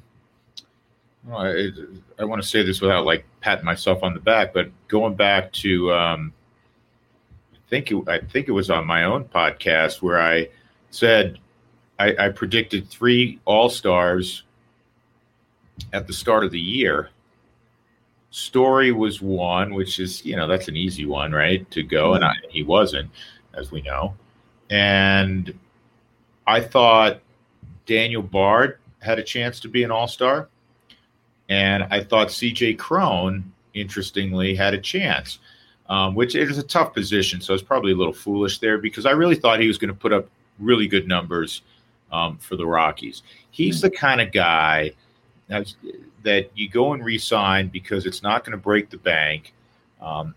[1.30, 1.70] I,
[2.18, 5.52] I want to say this without like patting myself on the back, but going back
[5.54, 6.32] to um,
[7.54, 10.48] I think it, I think it was on my own podcast where I
[10.90, 11.38] said
[11.98, 14.42] I, I predicted three All Stars
[15.92, 17.10] at the start of the year.
[18.32, 21.70] Story was one, which is, you know, that's an easy one, right?
[21.70, 22.14] To go.
[22.14, 23.10] And I, he wasn't,
[23.52, 24.14] as we know.
[24.70, 25.52] And
[26.46, 27.20] I thought
[27.84, 30.48] Daniel Bard had a chance to be an All Star,
[31.50, 32.74] and I thought C.J.
[32.74, 35.38] Cron, interestingly, had a chance.
[35.88, 39.04] Um, which it is a tough position, so it's probably a little foolish there because
[39.04, 40.26] I really thought he was going to put up
[40.58, 41.60] really good numbers
[42.10, 43.22] um, for the Rockies.
[43.50, 44.92] He's the kind of guy
[46.22, 49.52] that you go and re-sign because it's not going to break the bank.
[50.00, 50.34] Um,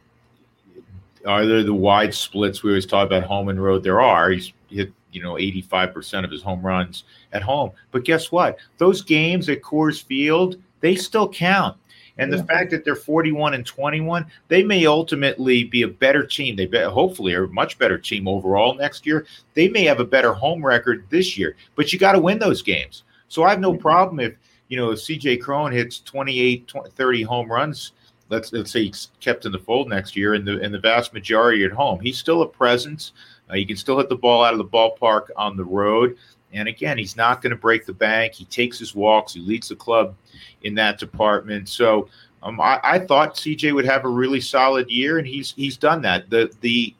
[1.26, 3.84] are there the wide splits we always talk about home and road?
[3.84, 4.30] There are.
[4.30, 7.72] He's hit you know 85% of his home runs at home.
[7.92, 8.58] But guess what?
[8.78, 11.78] Those games at Coors Field, they still count.
[12.18, 12.38] And yeah.
[12.38, 16.56] the fact that they're 41 and 21, they may ultimately be a better team.
[16.56, 19.26] They be, hopefully are a much better team overall next year.
[19.54, 22.62] They may have a better home record this year, but you got to win those
[22.62, 23.04] games.
[23.28, 24.34] So I have no problem if,
[24.68, 27.92] you know, if CJ Cron hits 28, 20, 30 home runs,
[28.30, 31.14] let's let's say he's kept in the fold next year and the and the vast
[31.14, 32.00] majority at home.
[32.00, 33.14] He's still a presence.
[33.50, 36.18] Uh, he can still hit the ball out of the ballpark on the road.
[36.54, 38.34] And again, he's not going to break the bank.
[38.34, 39.34] He takes his walks.
[39.34, 40.16] He leads the club
[40.64, 41.68] in that department.
[41.68, 42.08] So
[42.44, 46.02] um, I, I, thought CJ would have a really solid year, and he's he's done
[46.04, 46.30] that.
[46.30, 46.96] The the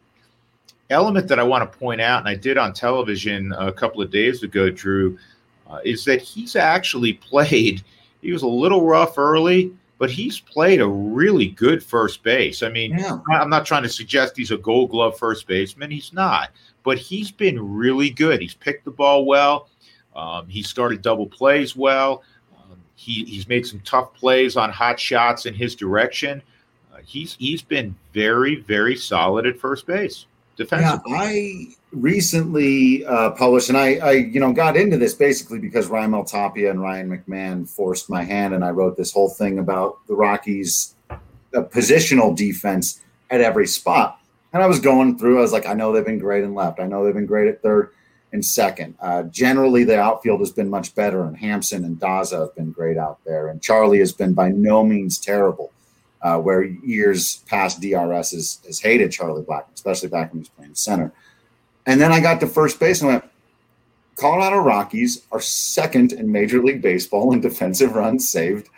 [0.90, 4.12] element that I want to point out, and I did on television a couple of
[4.12, 5.18] days ago, Drew,
[5.68, 7.84] uh, is that he's actually played.
[8.22, 12.64] He was a little rough early, but he's played a really good first base.
[12.64, 13.20] I mean, yeah.
[13.32, 15.92] I'm not trying to suggest he's a gold glove first baseman.
[15.92, 16.52] He's not,
[16.84, 18.42] but he's been really good.
[18.42, 19.70] He's picked the ball well.
[20.16, 22.24] Um, he started double plays well.
[22.58, 26.42] Um, he, he's made some tough plays on hot shots in his direction.
[26.94, 30.26] Uh, he's he's been very very solid at first base
[30.56, 31.12] defensively.
[31.12, 35.88] Yeah, I recently uh, published, and I, I, you know, got into this basically because
[35.88, 39.98] Raimel Tapia and Ryan McMahon forced my hand, and I wrote this whole thing about
[40.08, 41.18] the Rockies' uh,
[41.64, 44.20] positional defense at every spot.
[44.54, 46.80] And I was going through, I was like, I know they've been great in left.
[46.80, 47.92] I know they've been great at third
[48.32, 48.96] and second.
[49.02, 52.98] Uh, generally, the outfield has been much better, and Hampson and Daza have been great
[52.98, 53.50] out there.
[53.50, 55.72] And Charlie has been by no means terrible
[56.26, 60.50] uh, where years past DRS has, has hated Charlie Black, especially back when he was
[60.50, 61.14] playing center.
[61.86, 63.26] And then I got to first base and went,
[64.16, 68.70] Colorado Rockies are second in Major League Baseball in defensive runs saved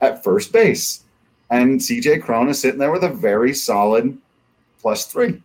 [0.00, 1.02] at first base.
[1.50, 4.16] And CJ Cron is sitting there with a very solid
[4.80, 5.42] plus three.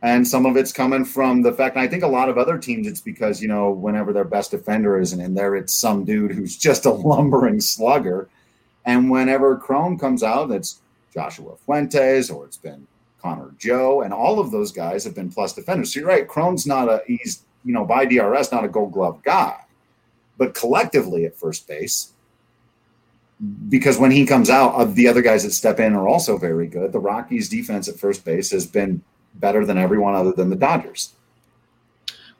[0.00, 2.56] And some of it's coming from the fact, and I think a lot of other
[2.56, 6.32] teams, it's because, you know, whenever their best defender isn't in there, it's some dude
[6.32, 8.30] who's just a lumbering slugger
[8.88, 10.80] and whenever Cron comes out, it's
[11.12, 12.86] Joshua Fuentes or it's been
[13.20, 15.92] Connor Joe, and all of those guys have been plus defenders.
[15.92, 19.22] So you're right, Cron's not a he's you know by DRS not a Gold Glove
[19.22, 19.60] guy,
[20.38, 22.14] but collectively at first base,
[23.68, 26.66] because when he comes out, of the other guys that step in are also very
[26.66, 26.90] good.
[26.90, 29.02] The Rockies' defense at first base has been
[29.34, 31.12] better than everyone other than the Dodgers.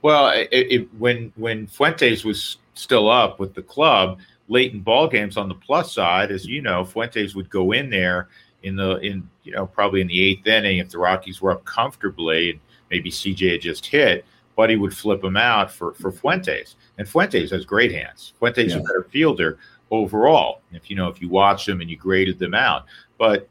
[0.00, 5.08] Well, it, it, when when Fuentes was still up with the club, late in ball
[5.08, 8.28] games on the plus side, as you know, Fuentes would go in there
[8.62, 11.64] in the in you know probably in the eighth inning if the Rockies were up
[11.64, 14.24] comfortably and maybe CJ had just hit,
[14.56, 16.76] Buddy would flip him out for for Fuentes.
[16.98, 18.32] And Fuentes has great hands.
[18.38, 18.76] Fuentes yeah.
[18.76, 19.58] is a better fielder
[19.90, 20.60] overall.
[20.72, 22.86] If you know if you watch them and you graded them out,
[23.18, 23.48] but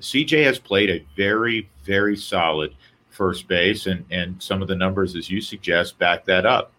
[0.00, 2.74] CJ has played a very very solid
[3.10, 6.72] first base, and and some of the numbers, as you suggest, back that up.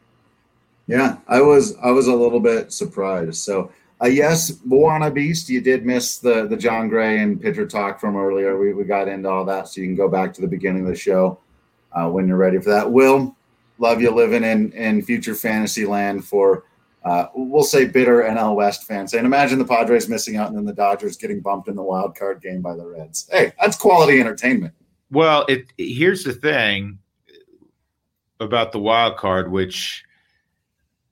[0.87, 3.37] Yeah, I was I was a little bit surprised.
[3.37, 3.71] So
[4.01, 8.15] uh, yes, Moana Beast, you did miss the the Jon Gray and pitcher talk from
[8.15, 8.57] earlier.
[8.57, 10.87] We, we got into all that, so you can go back to the beginning of
[10.87, 11.39] the show
[11.93, 12.91] uh, when you're ready for that.
[12.91, 13.35] Will,
[13.79, 16.65] love you living in in future fantasy land for
[17.05, 19.13] uh, we'll say bitter NL West fans.
[19.13, 22.15] And imagine the Padres missing out and then the Dodgers getting bumped in the wild
[22.15, 23.29] card game by the Reds.
[23.31, 24.73] Hey, that's quality entertainment.
[25.11, 26.97] Well, it here's the thing
[28.39, 30.03] about the wild card, which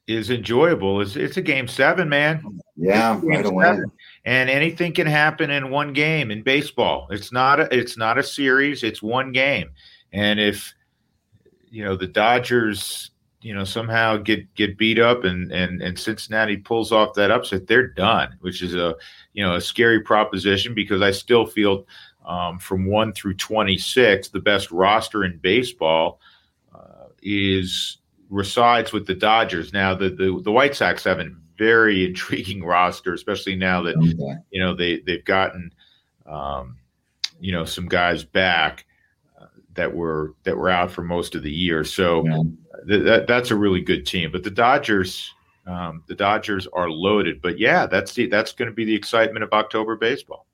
[0.07, 1.01] is enjoyable.
[1.01, 2.59] It's it's a game seven, man.
[2.75, 3.79] Yeah, right away.
[4.25, 7.07] And anything can happen in one game in baseball.
[7.11, 8.83] It's not a, it's not a series.
[8.83, 9.71] It's one game.
[10.11, 10.73] And if
[11.69, 13.11] you know the Dodgers,
[13.41, 17.67] you know somehow get get beat up and and and Cincinnati pulls off that upset,
[17.67, 18.37] they're done.
[18.41, 18.95] Which is a
[19.33, 21.87] you know a scary proposition because I still feel
[22.25, 26.19] um, from one through twenty six the best roster in baseball
[26.75, 27.99] uh, is
[28.34, 29.72] resides with the Dodgers.
[29.72, 34.41] Now, the, the, the White Sox have a very intriguing roster, especially now that okay.
[34.50, 35.74] you know they they've gotten
[36.26, 36.78] um,
[37.39, 38.86] you know some guys back
[39.39, 41.84] uh, that were that were out for most of the year.
[41.84, 42.41] So yeah.
[42.88, 44.32] th- that that's a really good team.
[44.32, 45.32] But the Dodgers.
[45.65, 49.46] Um, the Dodgers are loaded, but yeah, that's the, that's going to be the excitement
[49.46, 50.46] of October baseball.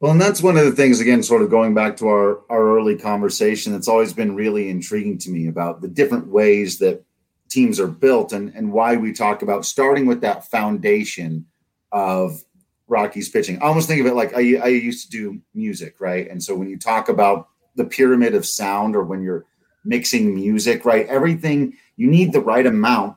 [0.00, 2.76] Well, and that's one of the things, again, sort of going back to our, our
[2.76, 7.04] early conversation, that's always been really intriguing to me about the different ways that
[7.48, 11.46] teams are built and, and why we talk about starting with that foundation
[11.90, 12.44] of
[12.86, 13.60] Rockies pitching.
[13.60, 16.30] I almost think of it like I, I used to do music, right?
[16.30, 19.46] And so when you talk about the pyramid of sound or when you're
[19.84, 21.06] mixing music, right?
[21.08, 23.16] Everything you need the right amount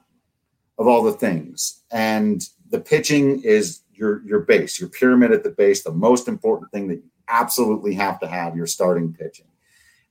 [0.80, 1.84] of all the things.
[1.91, 6.71] And the pitching is your your base, your pyramid at the base, the most important
[6.71, 9.45] thing that you absolutely have to have your starting pitching.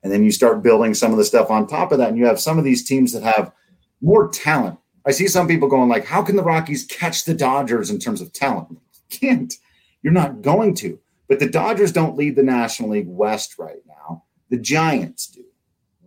[0.02, 2.08] And then you start building some of the stuff on top of that.
[2.08, 3.52] And you have some of these teams that have
[4.00, 4.78] more talent.
[5.06, 8.22] I see some people going like, how can the Rockies catch the Dodgers in terms
[8.22, 8.68] of talent?
[8.70, 8.78] You
[9.10, 9.54] can't.
[10.02, 10.98] You're not going to.
[11.28, 14.24] But the Dodgers don't lead the National League West right now.
[14.48, 15.44] The Giants do.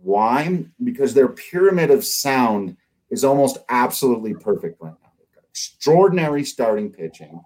[0.02, 0.64] Why?
[0.82, 2.76] Because their pyramid of sound
[3.10, 5.12] is almost absolutely perfect right now.
[5.18, 7.42] They've got extraordinary starting pitching.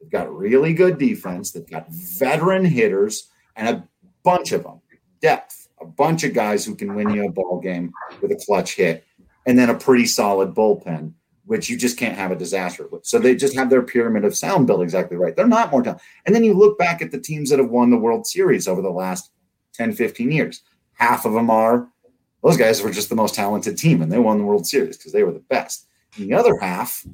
[0.00, 1.50] They've got really good defense.
[1.50, 3.88] They've got veteran hitters and a
[4.22, 4.80] bunch of them,
[5.20, 8.76] depth, a bunch of guys who can win you a ball game with a clutch
[8.76, 9.04] hit,
[9.46, 11.12] and then a pretty solid bullpen,
[11.46, 13.04] which you just can't have a disaster with.
[13.06, 15.34] So they just have their pyramid of sound built exactly right.
[15.34, 16.04] They're not more talented.
[16.26, 18.82] And then you look back at the teams that have won the World Series over
[18.82, 19.30] the last
[19.74, 20.62] 10, 15 years.
[20.92, 21.88] Half of them are
[22.42, 25.12] those guys were just the most talented team and they won the World Series because
[25.12, 25.86] they were the best.
[26.16, 27.04] And the other half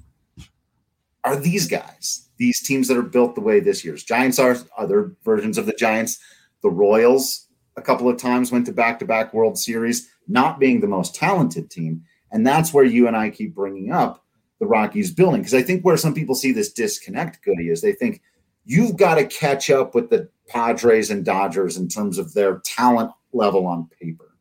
[1.24, 5.16] are these guys, these teams that are built the way this year's Giants are, other
[5.24, 6.18] versions of the Giants.
[6.62, 10.80] The Royals, a couple of times, went to back to back World Series, not being
[10.80, 12.02] the most talented team.
[12.30, 14.24] And that's where you and I keep bringing up
[14.60, 15.40] the Rockies building.
[15.40, 18.22] Because I think where some people see this disconnect, Goody, is they think
[18.64, 23.10] you've got to catch up with the Padres and Dodgers in terms of their talent
[23.32, 24.36] level on paper.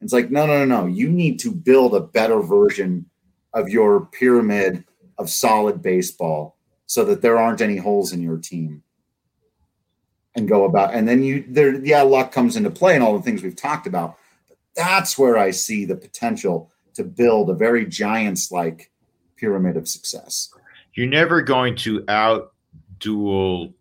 [0.00, 0.86] It's like, no, no, no, no.
[0.86, 3.06] You need to build a better version
[3.54, 4.84] of your pyramid
[5.18, 8.82] of solid baseball so that there aren't any holes in your team
[10.34, 13.22] and go about and then you there yeah luck comes into play and all the
[13.22, 14.16] things we've talked about
[14.48, 18.90] but that's where i see the potential to build a very giants like
[19.36, 20.52] pyramid of success.
[20.94, 22.52] You're never going to out
[22.98, 23.74] duel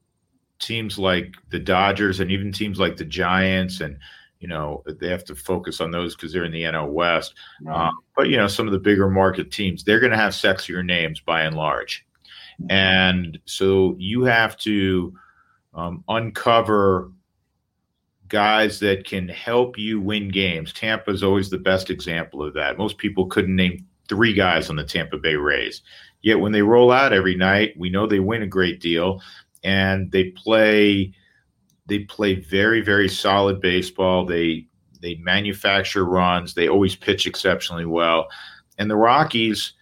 [0.60, 3.98] teams like the dodgers and even teams like the giants and
[4.42, 7.36] you know they have to focus on those because they're in the NL West.
[7.62, 7.88] Right.
[7.88, 10.84] Um, but you know some of the bigger market teams, they're going to have sexier
[10.84, 12.06] names by and large,
[12.70, 15.14] and so you have to
[15.74, 17.12] um, uncover
[18.28, 20.74] guys that can help you win games.
[20.74, 22.78] Tampa is always the best example of that.
[22.78, 25.82] Most people couldn't name three guys on the Tampa Bay Rays.
[26.22, 29.22] Yet when they roll out every night, we know they win a great deal
[29.64, 31.14] and they play
[31.92, 34.26] they play very very solid baseball.
[34.26, 34.66] They
[35.02, 36.54] they manufacture runs.
[36.54, 38.30] They always pitch exceptionally well,
[38.78, 39.74] and the Rockies,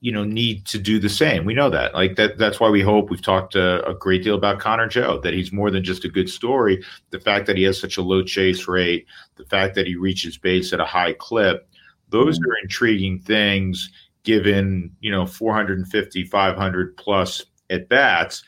[0.00, 1.44] you know, need to do the same.
[1.44, 1.92] We know that.
[1.92, 2.38] Like that.
[2.38, 3.10] That's why we hope.
[3.10, 5.18] We've talked a, a great deal about Connor Joe.
[5.24, 6.84] That he's more than just a good story.
[7.10, 10.38] The fact that he has such a low chase rate, the fact that he reaches
[10.38, 11.68] base at a high clip,
[12.10, 12.48] those mm-hmm.
[12.48, 13.90] are intriguing things.
[14.22, 18.44] Given you know 450, 500 plus at bats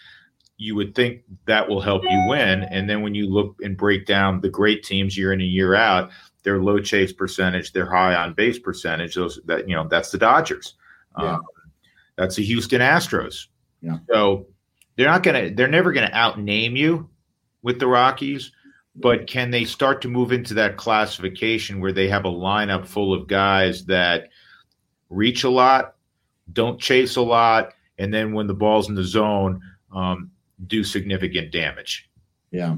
[0.59, 2.63] you would think that will help you win.
[2.65, 5.75] And then when you look and break down the great teams year in and year
[5.75, 6.11] out,
[6.45, 10.19] their low chase percentage, their high on base percentage, those that you know, that's the
[10.19, 10.75] Dodgers.
[11.19, 11.35] Yeah.
[11.35, 11.43] Um,
[12.17, 13.47] that's the Houston Astros.
[13.83, 13.99] Yeah.
[14.11, 14.47] So
[14.97, 17.11] they're not gonna they're never gonna outname you
[17.63, 18.53] with the Rockies,
[18.95, 23.13] but can they start to move into that classification where they have a lineup full
[23.13, 24.29] of guys that
[25.11, 25.97] reach a lot,
[26.53, 29.61] don't chase a lot, and then when the ball's in the zone,
[29.95, 30.31] um,
[30.67, 32.09] do significant damage.
[32.51, 32.77] Yeah.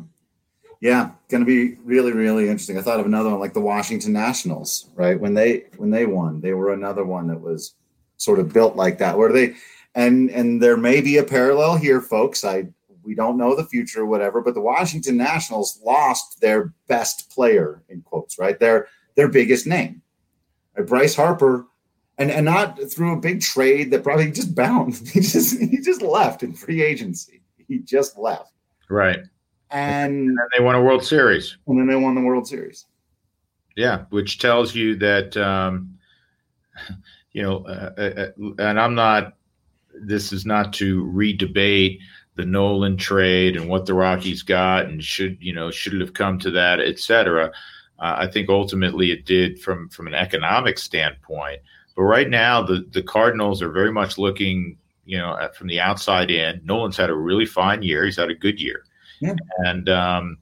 [0.80, 2.78] Yeah, going to be really, really interesting.
[2.78, 5.18] I thought of another one like the Washington Nationals, right?
[5.18, 7.74] When they when they won, they were another one that was
[8.16, 9.18] sort of built like that.
[9.18, 9.56] Where they
[9.96, 12.44] and and there may be a parallel here, folks.
[12.44, 12.68] I
[13.02, 18.02] we don't know the future, whatever, but the Washington Nationals lost their best player in
[18.02, 18.60] quotes, right?
[18.60, 18.86] Their
[19.16, 20.02] their biggest name.
[20.76, 20.86] Right?
[20.86, 21.66] Bryce Harper,
[22.18, 25.08] and and not through a big trade that probably just bounced.
[25.12, 27.37] He just he just left in free agency
[27.68, 28.52] he just left.
[28.90, 29.20] Right.
[29.70, 31.56] And, and they won a World Series.
[31.66, 32.86] And then they won the World Series.
[33.76, 35.98] Yeah, which tells you that, um,
[37.32, 39.34] you know, uh, uh, uh, and I'm not,
[40.00, 42.00] this is not to redebate
[42.36, 46.14] the Nolan trade and what the Rockies got and should, you know, should it have
[46.14, 47.52] come to that, et cetera.
[47.98, 51.60] Uh, I think ultimately it did from from an economic standpoint.
[51.96, 54.78] But right now, the the Cardinals are very much looking
[55.08, 56.60] you know, from the outside in.
[56.64, 58.04] Nolan's had a really fine year.
[58.04, 58.84] He's had a good year.
[59.20, 59.36] Yeah.
[59.64, 60.36] And, um,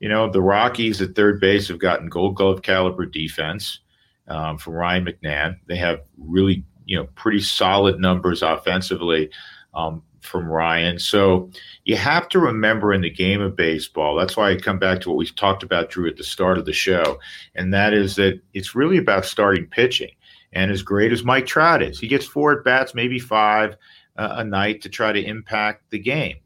[0.00, 3.80] you know, the Rockies at third base have gotten gold glove caliber defense
[4.28, 5.56] um, from Ryan McMahon.
[5.66, 9.28] They have really, you know, pretty solid numbers offensively
[9.74, 10.98] um, from Ryan.
[10.98, 11.50] So
[11.84, 15.10] you have to remember in the game of baseball, that's why I come back to
[15.10, 17.18] what we talked about, Drew, at the start of the show,
[17.54, 20.10] and that is that it's really about starting pitching.
[20.52, 23.76] And as great as Mike Trout is, he gets four at bats, maybe five uh,
[24.16, 26.38] a night to try to impact the game.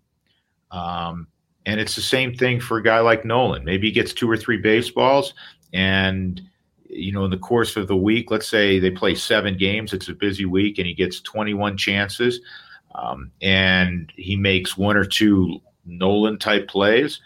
[0.71, 1.27] Um,
[1.67, 3.65] and it's the same thing for a guy like Nolan.
[3.65, 5.35] Maybe he gets two or three baseballs,
[5.73, 6.41] and
[6.89, 10.09] you know, in the course of the week, let's say they play seven games, it's
[10.09, 12.41] a busy week, and he gets 21 chances,
[12.97, 17.21] um, and he makes one or two Nolan type plays.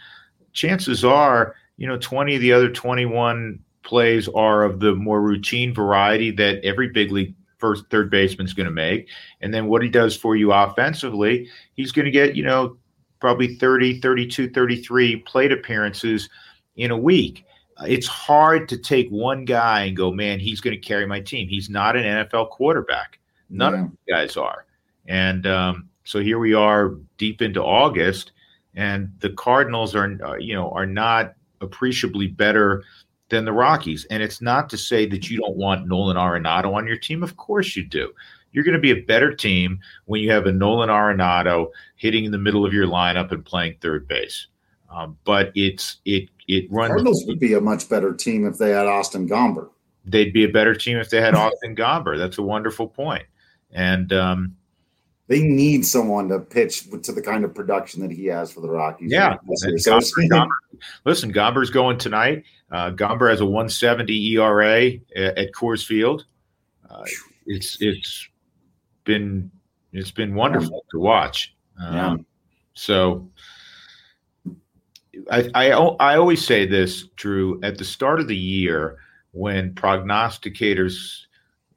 [0.53, 5.75] Chances are, you know, 20 of the other 21 plays are of the more routine
[5.75, 7.35] variety that every big league
[7.65, 9.09] first third baseman is going to make.
[9.41, 12.77] And then what he does for you offensively, he's going to get, you know,
[13.21, 16.29] probably 30, 32, 33 plate appearances
[16.77, 17.47] in a week.
[17.81, 21.49] It's hard to take one guy and go, man, he's going to carry my team.
[21.49, 23.19] He's not an NFL quarterback.
[23.49, 23.85] None yeah.
[23.85, 24.67] of the guys are.
[25.07, 28.33] And um, so here we are deep into August,
[28.75, 32.85] and the Cardinals are, uh, you know, are not appreciably better
[33.29, 34.07] than the Rockies.
[34.11, 37.23] And it's not to say that you don't want Nolan Arenado on your team.
[37.23, 38.13] Of course you do.
[38.53, 42.33] You're going to be a better team when you have a Nolan Arenado hitting in
[42.33, 44.47] the middle of your lineup and playing third base.
[44.91, 46.91] Um, but it's it it runs.
[46.91, 49.71] Cardinals would be a much better team if they had Austin Gomber.
[50.05, 52.17] They'd be a better team if they had Austin Gomber.
[52.17, 53.25] That's a wonderful point.
[53.73, 54.57] And um,
[55.27, 58.69] they need someone to pitch to the kind of production that he has for the
[58.69, 59.11] Rockies.
[59.11, 59.37] Yeah.
[59.77, 60.49] So, Gomber, Gomber,
[61.05, 62.45] listen, Gomber's going tonight.
[62.71, 66.27] Uh, Gomber has a 170 ERA at, at Coors Field.
[66.91, 67.05] Uh,
[67.47, 68.29] it's it's
[69.05, 69.51] been
[69.93, 71.55] it's been wonderful to watch.
[71.81, 72.17] Um, yeah.
[72.75, 73.31] So
[75.31, 77.61] I, I I always say this, Drew.
[77.63, 78.99] At the start of the year,
[79.33, 81.23] when prognosticators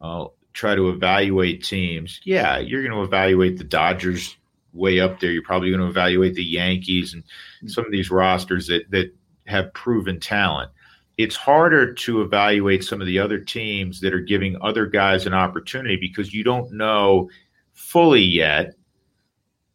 [0.01, 0.25] uh,
[0.57, 4.35] try to evaluate teams, yeah, you're going to evaluate the Dodgers
[4.73, 5.31] way up there.
[5.31, 7.67] You're probably going to evaluate the Yankees and mm-hmm.
[7.67, 9.13] some of these rosters that that
[9.45, 10.71] have proven talent.
[11.17, 15.33] It's harder to evaluate some of the other teams that are giving other guys an
[15.33, 17.29] opportunity because you don't know
[17.73, 18.73] fully yet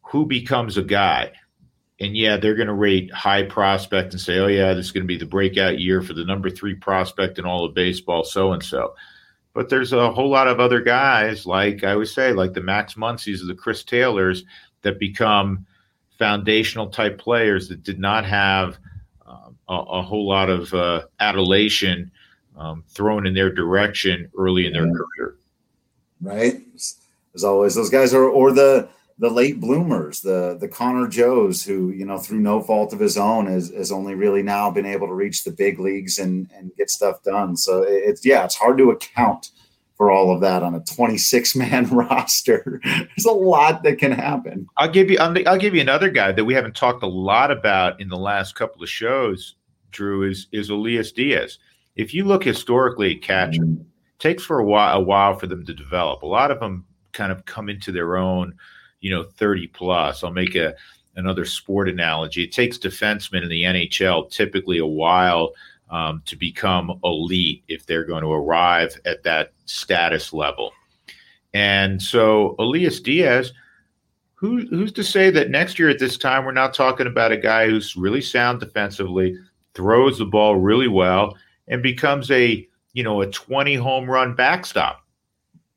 [0.03, 1.31] who becomes a guy.
[1.99, 5.03] And yeah, they're going to rate high prospect and say, oh, yeah, this is going
[5.03, 8.51] to be the breakout year for the number three prospect in all of baseball, so
[8.51, 8.95] and so.
[9.53, 12.95] But there's a whole lot of other guys, like I would say, like the Max
[12.95, 14.45] Muncies or the Chris Taylors,
[14.81, 15.65] that become
[16.17, 18.77] foundational type players that did not have
[19.25, 22.11] um, a, a, whole lot of uh, adulation
[22.57, 24.93] um, thrown in their direction early in their yeah.
[24.93, 25.35] career.
[26.21, 26.61] Right.
[27.35, 28.87] As always, those guys are, or the,
[29.23, 33.17] the late bloomers, the the Connor Joes, who you know through no fault of his
[33.17, 36.75] own has, has only really now been able to reach the big leagues and and
[36.75, 37.55] get stuff done.
[37.55, 39.51] So it's yeah, it's hard to account
[39.95, 42.81] for all of that on a 26 man roster.
[42.83, 44.67] There's a lot that can happen.
[44.75, 48.01] I'll give you I'll give you another guy that we haven't talked a lot about
[48.01, 49.55] in the last couple of shows.
[49.91, 51.59] Drew is is Elias Diaz.
[51.95, 53.83] If you look historically at catcher, mm-hmm.
[54.19, 56.23] takes for a while a while for them to develop.
[56.23, 58.53] A lot of them kind of come into their own
[59.03, 60.23] you know 30 plus.
[60.23, 60.73] I'll make a
[61.15, 62.43] another sport analogy.
[62.43, 65.51] It takes defensemen in the NHL typically a while
[65.91, 70.71] um, to become elite if they're going to arrive at that status level.
[71.53, 73.53] And so Elias Diaz,
[74.33, 77.37] who, who's to say that next year at this time we're not talking about a
[77.37, 79.37] guy who's really sound defensively,
[79.75, 81.37] throws the ball really well,
[81.67, 85.02] and becomes a you know a 20 home run backstop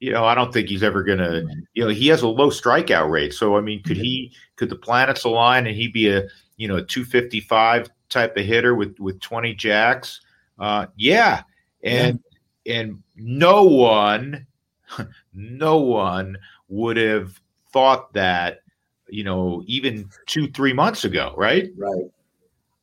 [0.00, 2.50] you know, I don't think he's ever going to, you know, he has a low
[2.50, 3.32] strikeout rate.
[3.32, 6.24] So, I mean, could he, could the planets align and he be a,
[6.56, 10.20] you know, a 255 type of hitter with, with 20 jacks?
[10.58, 11.42] Uh, yeah.
[11.82, 12.20] And,
[12.64, 12.80] yeah.
[12.80, 14.46] and no one,
[15.34, 16.36] no one
[16.68, 17.40] would have
[17.72, 18.60] thought that,
[19.08, 21.70] you know, even two, three months ago, right?
[21.76, 22.10] Right.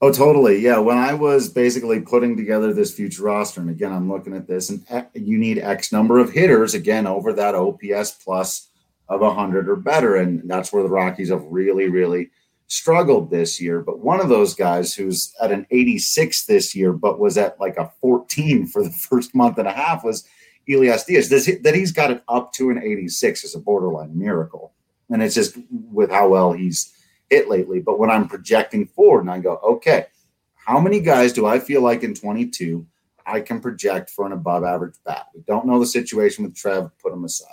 [0.04, 0.60] Oh, totally.
[0.60, 0.80] Yeah.
[0.80, 4.70] When I was basically putting together this future roster, and again, I'm looking at this,
[4.70, 8.68] and eh, you need X number of hitters again over that OPS plus
[9.08, 10.18] of 100 or better.
[10.18, 12.32] And that's where the Rockies have really, really
[12.68, 13.80] struggled this year.
[13.80, 17.78] But one of those guys who's at an 86 this year, but was at like
[17.78, 20.28] a 14 for the first month and a half was
[20.68, 21.30] Elias Diaz.
[21.30, 24.74] That he's got it up to an 86 is a borderline miracle.
[25.10, 26.94] And it's just with how well he's
[27.30, 27.80] hit lately.
[27.80, 30.08] But when I'm projecting forward and I go, okay,
[30.56, 32.86] how many guys do I feel like in 22
[33.26, 35.28] I can project for an above average bat?
[35.34, 37.48] We don't know the situation with Trev, put him aside.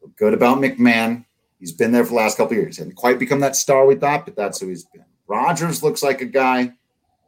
[0.00, 1.24] We're good about McMahon.
[1.58, 2.76] He's been there for the last couple years.
[2.76, 5.04] He Hasn't quite become that star we thought, but that's who he's been.
[5.26, 6.72] Rodgers looks like a guy.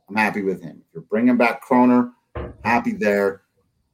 [0.09, 0.83] I'm happy with him.
[0.89, 2.11] If you're bringing back Kroner,
[2.65, 3.43] happy there.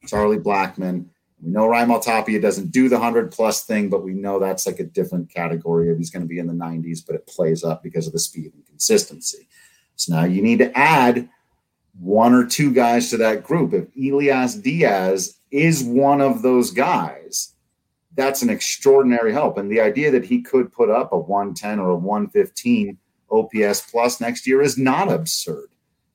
[0.06, 1.06] Charlie Blackmon,
[1.42, 4.78] we know Raimel Tapia doesn't do the 100 plus thing, but we know that's like
[4.78, 7.82] a different category of he's going to be in the 90s, but it plays up
[7.82, 9.48] because of the speed and consistency.
[9.96, 11.28] So now you need to add
[11.98, 13.72] one or two guys to that group.
[13.72, 17.54] If Elias Diaz is one of those guys,
[18.16, 19.56] that's an extraordinary help.
[19.56, 22.98] And the idea that he could put up a 110 or a 115
[23.30, 25.68] OPS plus next year is not absurd,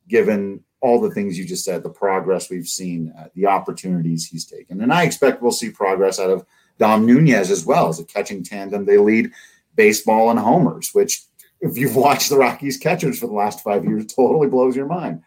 [0.07, 4.45] given all the things you just said, the progress we've seen, uh, the opportunities he's
[4.45, 4.81] taken.
[4.81, 6.45] And I expect we'll see progress out of
[6.77, 8.85] Dom Nunez as well as a catching tandem.
[8.85, 9.31] They lead
[9.75, 11.23] baseball and homers, which,
[11.59, 15.23] if you've watched the Rockies catchers for the last five years, totally blows your mind.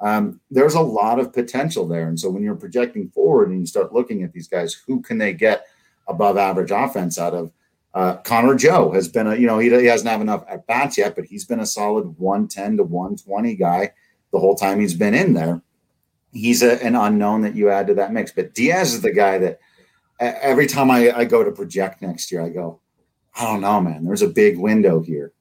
[0.00, 2.06] Um, there's a lot of potential there.
[2.06, 5.18] And so when you're projecting forward and you start looking at these guys, who can
[5.18, 5.66] they get
[6.06, 7.52] above average offense out of?
[7.94, 10.96] Uh, Connor Joe has been a, you know, he, he doesn't have enough at bats
[10.98, 13.92] yet, but he's been a solid 110 to 120 guy
[14.32, 15.62] the whole time he's been in there.
[16.32, 18.32] He's a, an unknown that you add to that mix.
[18.32, 19.60] But Diaz is the guy that
[20.20, 22.80] every time I, I go to project next year, I go,
[23.36, 24.04] I don't know, man.
[24.04, 25.32] There's a big window here.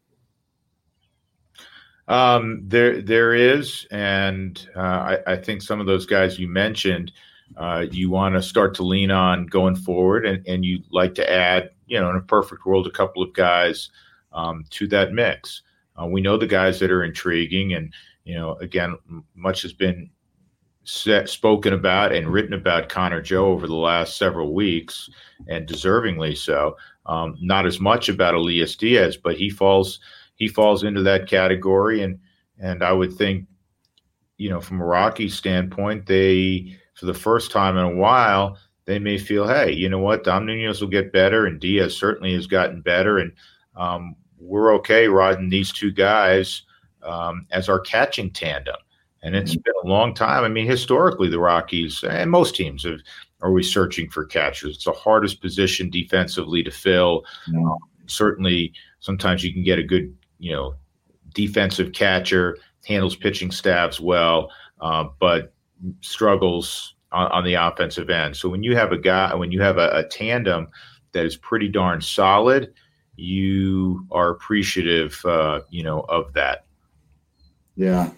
[2.07, 7.11] Um, there, there is, and uh, I, I, think some of those guys you mentioned,
[7.55, 11.31] uh, you want to start to lean on going forward, and, and you like to
[11.31, 13.91] add, you know, in a perfect world, a couple of guys
[14.33, 15.61] um, to that mix.
[16.01, 17.93] Uh, we know the guys that are intriguing, and
[18.24, 18.97] you know, again,
[19.36, 20.09] much has been
[20.84, 25.09] set, spoken about and written about Connor Joe over the last several weeks,
[25.47, 26.78] and deservingly so.
[27.05, 29.99] Um, not as much about Elias Diaz, but he falls
[30.36, 32.20] he falls into that category, and
[32.59, 33.47] and I would think,
[34.38, 38.99] you know, from a Rocky standpoint, they for the first time in a while they
[38.99, 42.47] may feel, hey, you know what, Dom Nunez will get better, and Diaz certainly has
[42.47, 43.32] gotten better, and
[43.76, 46.63] um, we're okay riding these two guys
[47.03, 48.75] um, as our catching tandem.
[49.21, 49.61] And it's mm-hmm.
[49.63, 50.43] been a long time.
[50.43, 52.99] I mean, historically, the Rockies and most teams have,
[53.41, 54.75] are always searching for catchers.
[54.75, 57.25] It's the hardest position defensively to fill.
[57.47, 57.75] Um,
[58.07, 60.75] certainly, sometimes you can get a good, you know,
[61.33, 65.53] defensive catcher, handles pitching staffs well, uh, but
[66.01, 68.35] struggles on, on, the offensive end.
[68.35, 70.67] So when you have a guy, when you have a, a tandem
[71.11, 72.73] that is pretty darn solid,
[73.15, 76.65] you are appreciative, uh, you know, of that.
[77.80, 78.09] Yeah,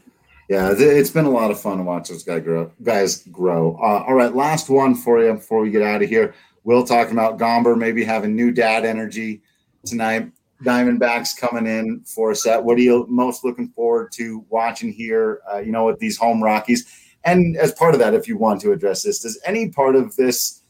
[0.50, 2.72] yeah, it's been a lot of fun to watch those guys grow.
[2.82, 3.76] Guys grow.
[3.80, 6.34] Uh, all right, last one for you before we get out of here.
[6.64, 9.44] We'll talking about Gomber maybe having new dad energy
[9.86, 10.32] tonight.
[10.64, 12.64] Diamondbacks coming in for a set.
[12.64, 15.42] What are you most looking forward to watching here?
[15.54, 16.92] Uh, you know, with these home Rockies,
[17.24, 20.16] and as part of that, if you want to address this, does any part of
[20.16, 20.64] this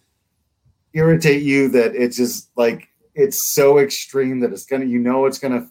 [0.92, 5.40] irritate you that it's just like it's so extreme that it's gonna, you know, it's
[5.40, 5.70] gonna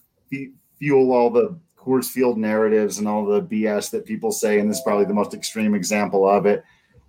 [0.79, 4.79] fuel all the Coors Field narratives and all the BS that people say, and this
[4.79, 6.63] is probably the most extreme example of it.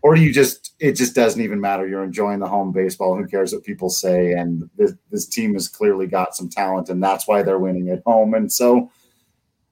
[0.04, 1.88] Or do you just it just doesn't even matter?
[1.88, 3.16] You're enjoying the home baseball.
[3.16, 4.34] Who cares what people say?
[4.34, 8.02] And this, this team has clearly got some talent, and that's why they're winning at
[8.06, 8.34] home.
[8.34, 8.90] And so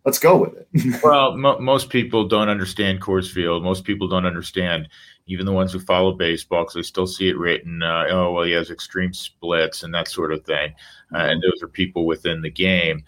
[0.05, 1.01] let's go with it.
[1.03, 3.63] well, mo- most people don't understand Coors Field.
[3.63, 4.87] Most people don't understand,
[5.25, 7.81] even the ones who follow baseball, because they still see it written.
[7.81, 10.75] Uh, oh, well, he has extreme splits and that sort of thing.
[11.13, 13.03] Uh, and those are people within the game.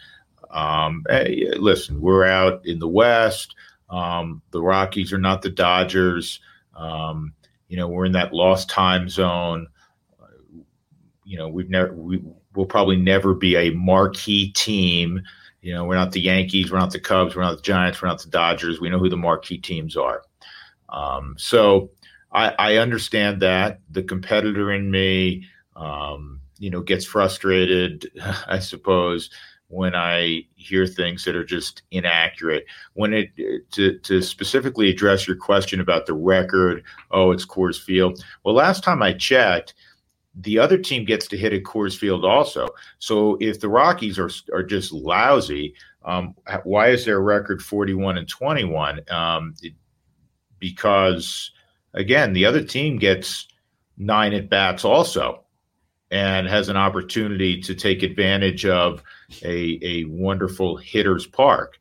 [0.52, 3.56] Um, hey, listen, we're out in the West.
[3.90, 6.40] Um, the Rockies are not the Dodgers.
[6.76, 7.34] Um,
[7.68, 9.68] you know, we're in that lost time zone.
[11.24, 12.22] You know, we've never, we
[12.54, 15.22] will probably never be a marquee team.
[15.62, 18.08] You know, we're not the Yankees, we're not the Cubs, we're not the Giants, we're
[18.08, 18.82] not the Dodgers.
[18.82, 20.24] We know who the marquee teams are.
[20.90, 21.92] Um, so
[22.34, 25.46] I, I, understand that the competitor in me,
[25.78, 28.12] um, you know, gets frustrated,
[28.48, 29.30] I suppose,
[29.72, 32.66] when I hear things that are just inaccurate.
[32.94, 33.30] When it
[33.72, 38.24] to to specifically address your question about the record, oh, it's Coors Field.
[38.44, 39.74] Well, last time I checked,
[40.36, 42.68] the other team gets to hit at Coors Field also.
[43.00, 48.18] So if the Rockies are are just lousy, um, why is their record forty one
[48.18, 49.00] and twenty one?
[49.10, 49.56] Um,
[50.60, 51.52] because
[51.94, 53.48] again, the other team gets
[53.98, 55.44] nine at bats also
[56.12, 59.02] and has an opportunity to take advantage of
[59.44, 61.80] a, a wonderful hitter's park.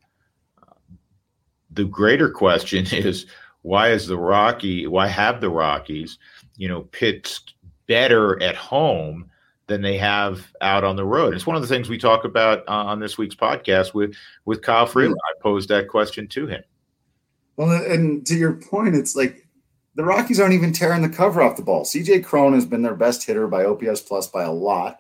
[1.73, 3.27] The greater question is
[3.63, 6.19] why is the Rocky, why have the Rockies,
[6.57, 7.55] you know, pitched
[7.87, 9.29] better at home
[9.67, 11.35] than they have out on the road?
[11.35, 14.15] It's one of the things we talk about uh, on this week's podcast with
[14.45, 15.21] with Kyle Freeland.
[15.29, 16.63] I posed that question to him.
[17.57, 19.40] Well, and to your point, it's like
[20.01, 21.85] the Rockies aren't even tearing the cover off the ball.
[21.85, 24.99] CJ Cron has been their best hitter by OPS plus by a lot.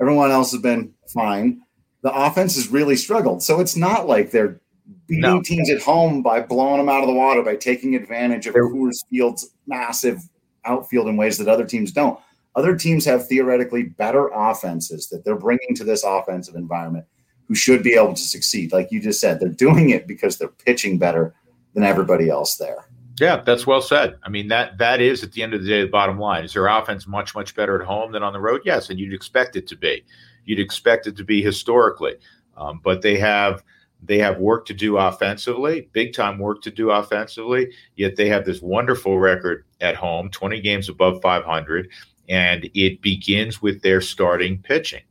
[0.00, 1.60] Everyone else has been fine.
[2.02, 3.44] The offense has really struggled.
[3.44, 4.60] So it's not like they're
[5.06, 5.40] beating no.
[5.40, 9.04] teams at home by blowing them out of the water by taking advantage of Coors
[9.08, 10.20] Field's massive
[10.64, 12.18] outfield in ways that other teams don't.
[12.56, 17.06] Other teams have theoretically better offenses that they're bringing to this offensive environment
[17.46, 18.72] who should be able to succeed.
[18.72, 21.36] Like you just said, they're doing it because they're pitching better
[21.72, 22.89] than everybody else there.
[23.20, 24.18] Yeah, that's well said.
[24.22, 26.44] I mean that that is at the end of the day the bottom line.
[26.44, 28.62] Is their offense much much better at home than on the road?
[28.64, 30.04] Yes, and you'd expect it to be.
[30.46, 32.14] You'd expect it to be historically,
[32.56, 33.62] um, but they have
[34.02, 37.70] they have work to do offensively, big time work to do offensively.
[37.96, 41.90] Yet they have this wonderful record at home, twenty games above five hundred,
[42.28, 45.02] and it begins with their starting pitching.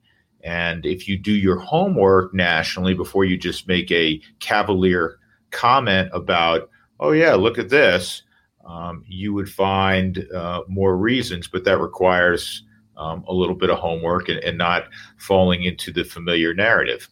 [0.44, 5.20] And if you do your homework nationally before you just make a cavalier
[5.52, 6.70] comment about
[7.00, 8.24] oh yeah, look at this,
[8.66, 12.64] um, you would find uh, more reasons, but that requires
[12.98, 17.08] um, a little bit of homework and, and, not falling into the familiar narrative.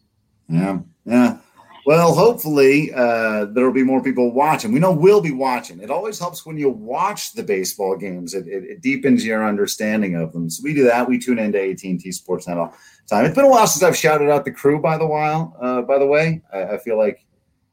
[0.50, 1.38] Yeah, yeah.
[1.86, 4.74] Well, hopefully uh, there will be more people watching.
[4.74, 5.80] We know we'll be watching.
[5.80, 8.34] It always helps when you watch the baseball games.
[8.34, 10.50] It, it, it deepens your understanding of them.
[10.50, 11.08] So we do that.
[11.08, 12.76] We tune into AT&T Sportsnet all
[13.10, 13.24] time.
[13.24, 14.82] It's been a while since I've shouted out the crew.
[14.82, 17.26] By the while, uh, by the way, I, I feel like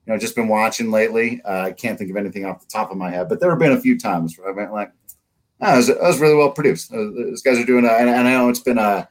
[0.07, 1.40] you know, just been watching lately.
[1.44, 3.59] Uh, I can't think of anything off the top of my head, but there have
[3.59, 4.92] been a few times where I went like,
[5.61, 6.92] oh, that was, that was really well produced.
[6.92, 9.09] Uh, these guys are doing, a, and, and I know it's been a,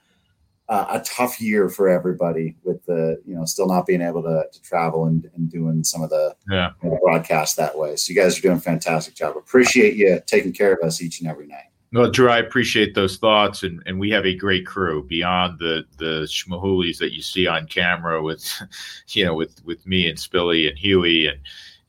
[0.70, 4.62] a tough year for everybody with the, you know, still not being able to, to
[4.62, 6.72] travel and, and doing some of the, yeah.
[6.82, 7.96] you know, broadcasts that way.
[7.96, 9.38] So you guys are doing a fantastic job.
[9.38, 11.70] Appreciate you taking care of us each and every night.
[11.94, 15.86] Well, Drew, I appreciate those thoughts, and, and we have a great crew beyond the
[15.98, 18.52] the schmahoolies that you see on camera with,
[19.10, 21.40] you know, with with me and Spilly and Huey and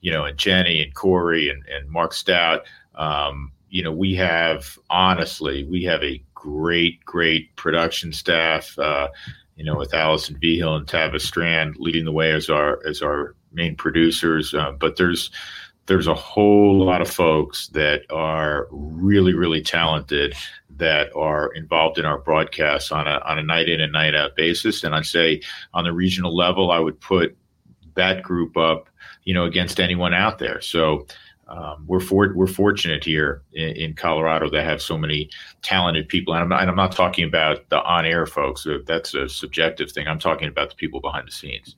[0.03, 2.67] you know and Jenny and Corey and, and Mark Stout.
[2.95, 8.79] Um, you know, we have honestly, we have a great, great production staff.
[8.79, 9.09] Uh,
[9.57, 13.35] you know, with Allison Vigil and Tava Strand leading the way as our as our
[13.53, 14.53] main producers.
[14.53, 15.31] Uh, but there's
[15.87, 20.35] there's a whole lot of folks that are really, really talented
[20.71, 24.35] that are involved in our broadcasts on a on a night in and night out
[24.37, 24.83] basis.
[24.83, 25.41] And I'd say
[25.73, 27.37] on the regional level, I would put
[27.95, 28.89] that group up,
[29.25, 30.61] you know, against anyone out there.
[30.61, 31.07] So
[31.49, 35.29] um, we're for, we're fortunate here in, in, Colorado to have so many
[35.63, 38.67] talented people, and I'm not, and I'm not talking about the on air folks.
[38.87, 40.09] That's a subjective thing.
[40.09, 41.77] I'm talking about the people behind the scenes.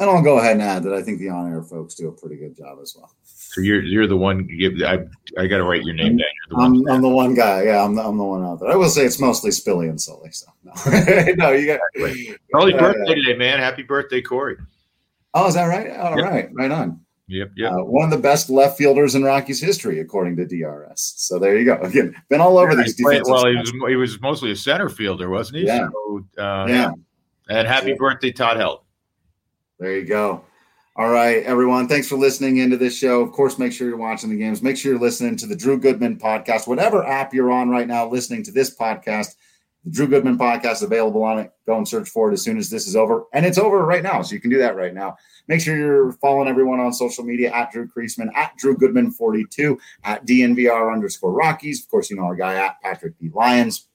[0.00, 2.36] And I'll go ahead and add that I think the on-air folks do a pretty
[2.36, 3.14] good job as well.
[3.22, 4.48] So you're you're the one.
[4.48, 5.00] You, I
[5.38, 6.26] I got to write your name down.
[6.48, 7.64] The I'm, I'm, the one guy.
[7.64, 8.70] Yeah, I'm the, I'm the one out there.
[8.70, 10.30] I will say it's mostly Spilly and Sully.
[10.30, 10.72] So no,
[11.36, 11.80] no, you got
[12.52, 13.58] Corey's uh, birthday today, man.
[13.58, 14.56] Happy birthday, Corey.
[15.34, 15.90] Oh, is that right?
[15.98, 16.30] All yep.
[16.30, 17.00] right, right on.
[17.26, 17.72] Yep, yep.
[17.72, 21.14] Uh, one of the best left fielders in Rockies history, according to DRS.
[21.16, 21.74] So there you go.
[21.82, 23.00] Again, been all over yeah, these.
[23.00, 25.66] Played, well, he was he was mostly a center fielder, wasn't he?
[25.66, 25.88] Yeah.
[25.92, 26.92] So, uh, yeah.
[27.48, 27.96] And happy yeah.
[27.98, 28.80] birthday, Todd Helton.
[29.80, 30.44] There you go.
[30.94, 31.88] All right, everyone.
[31.88, 33.22] Thanks for listening into this show.
[33.22, 34.60] Of course, make sure you're watching the games.
[34.60, 38.06] Make sure you're listening to the Drew Goodman podcast, whatever app you're on right now,
[38.06, 39.36] listening to this podcast.
[39.84, 41.50] The Drew Goodman podcast is available on it.
[41.64, 43.24] Go and search for it as soon as this is over.
[43.32, 44.20] And it's over right now.
[44.20, 45.16] So you can do that right now.
[45.48, 49.78] Make sure you're following everyone on social media at Drew Creasman, at Drew Goodman 42,
[50.04, 51.82] at DNVR underscore Rockies.
[51.82, 53.30] Of course, you know our guy at Patrick B.
[53.32, 53.88] Lyons.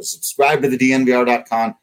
[0.00, 1.74] Subscribe to the DNVR.com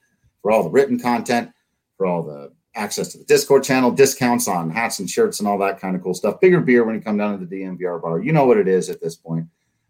[0.42, 1.52] for all the written content,
[1.96, 5.58] for all the access to the Discord channel, discounts on hats and shirts and all
[5.60, 6.40] that kind of cool stuff.
[6.40, 8.22] Bigger beer when you come down to the DNVR bar.
[8.22, 9.46] You know what it is at this point.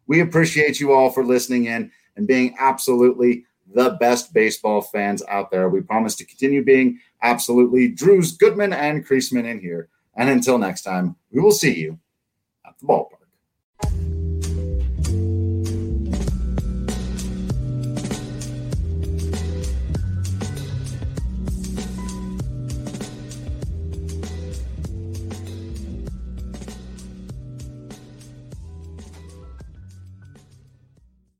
[0.07, 5.51] We appreciate you all for listening in and being absolutely the best baseball fans out
[5.51, 5.69] there.
[5.69, 9.89] We promise to continue being absolutely Drews, Goodman, and Creasman in here.
[10.15, 11.99] And until next time, we will see you
[12.65, 14.18] at the ballpark.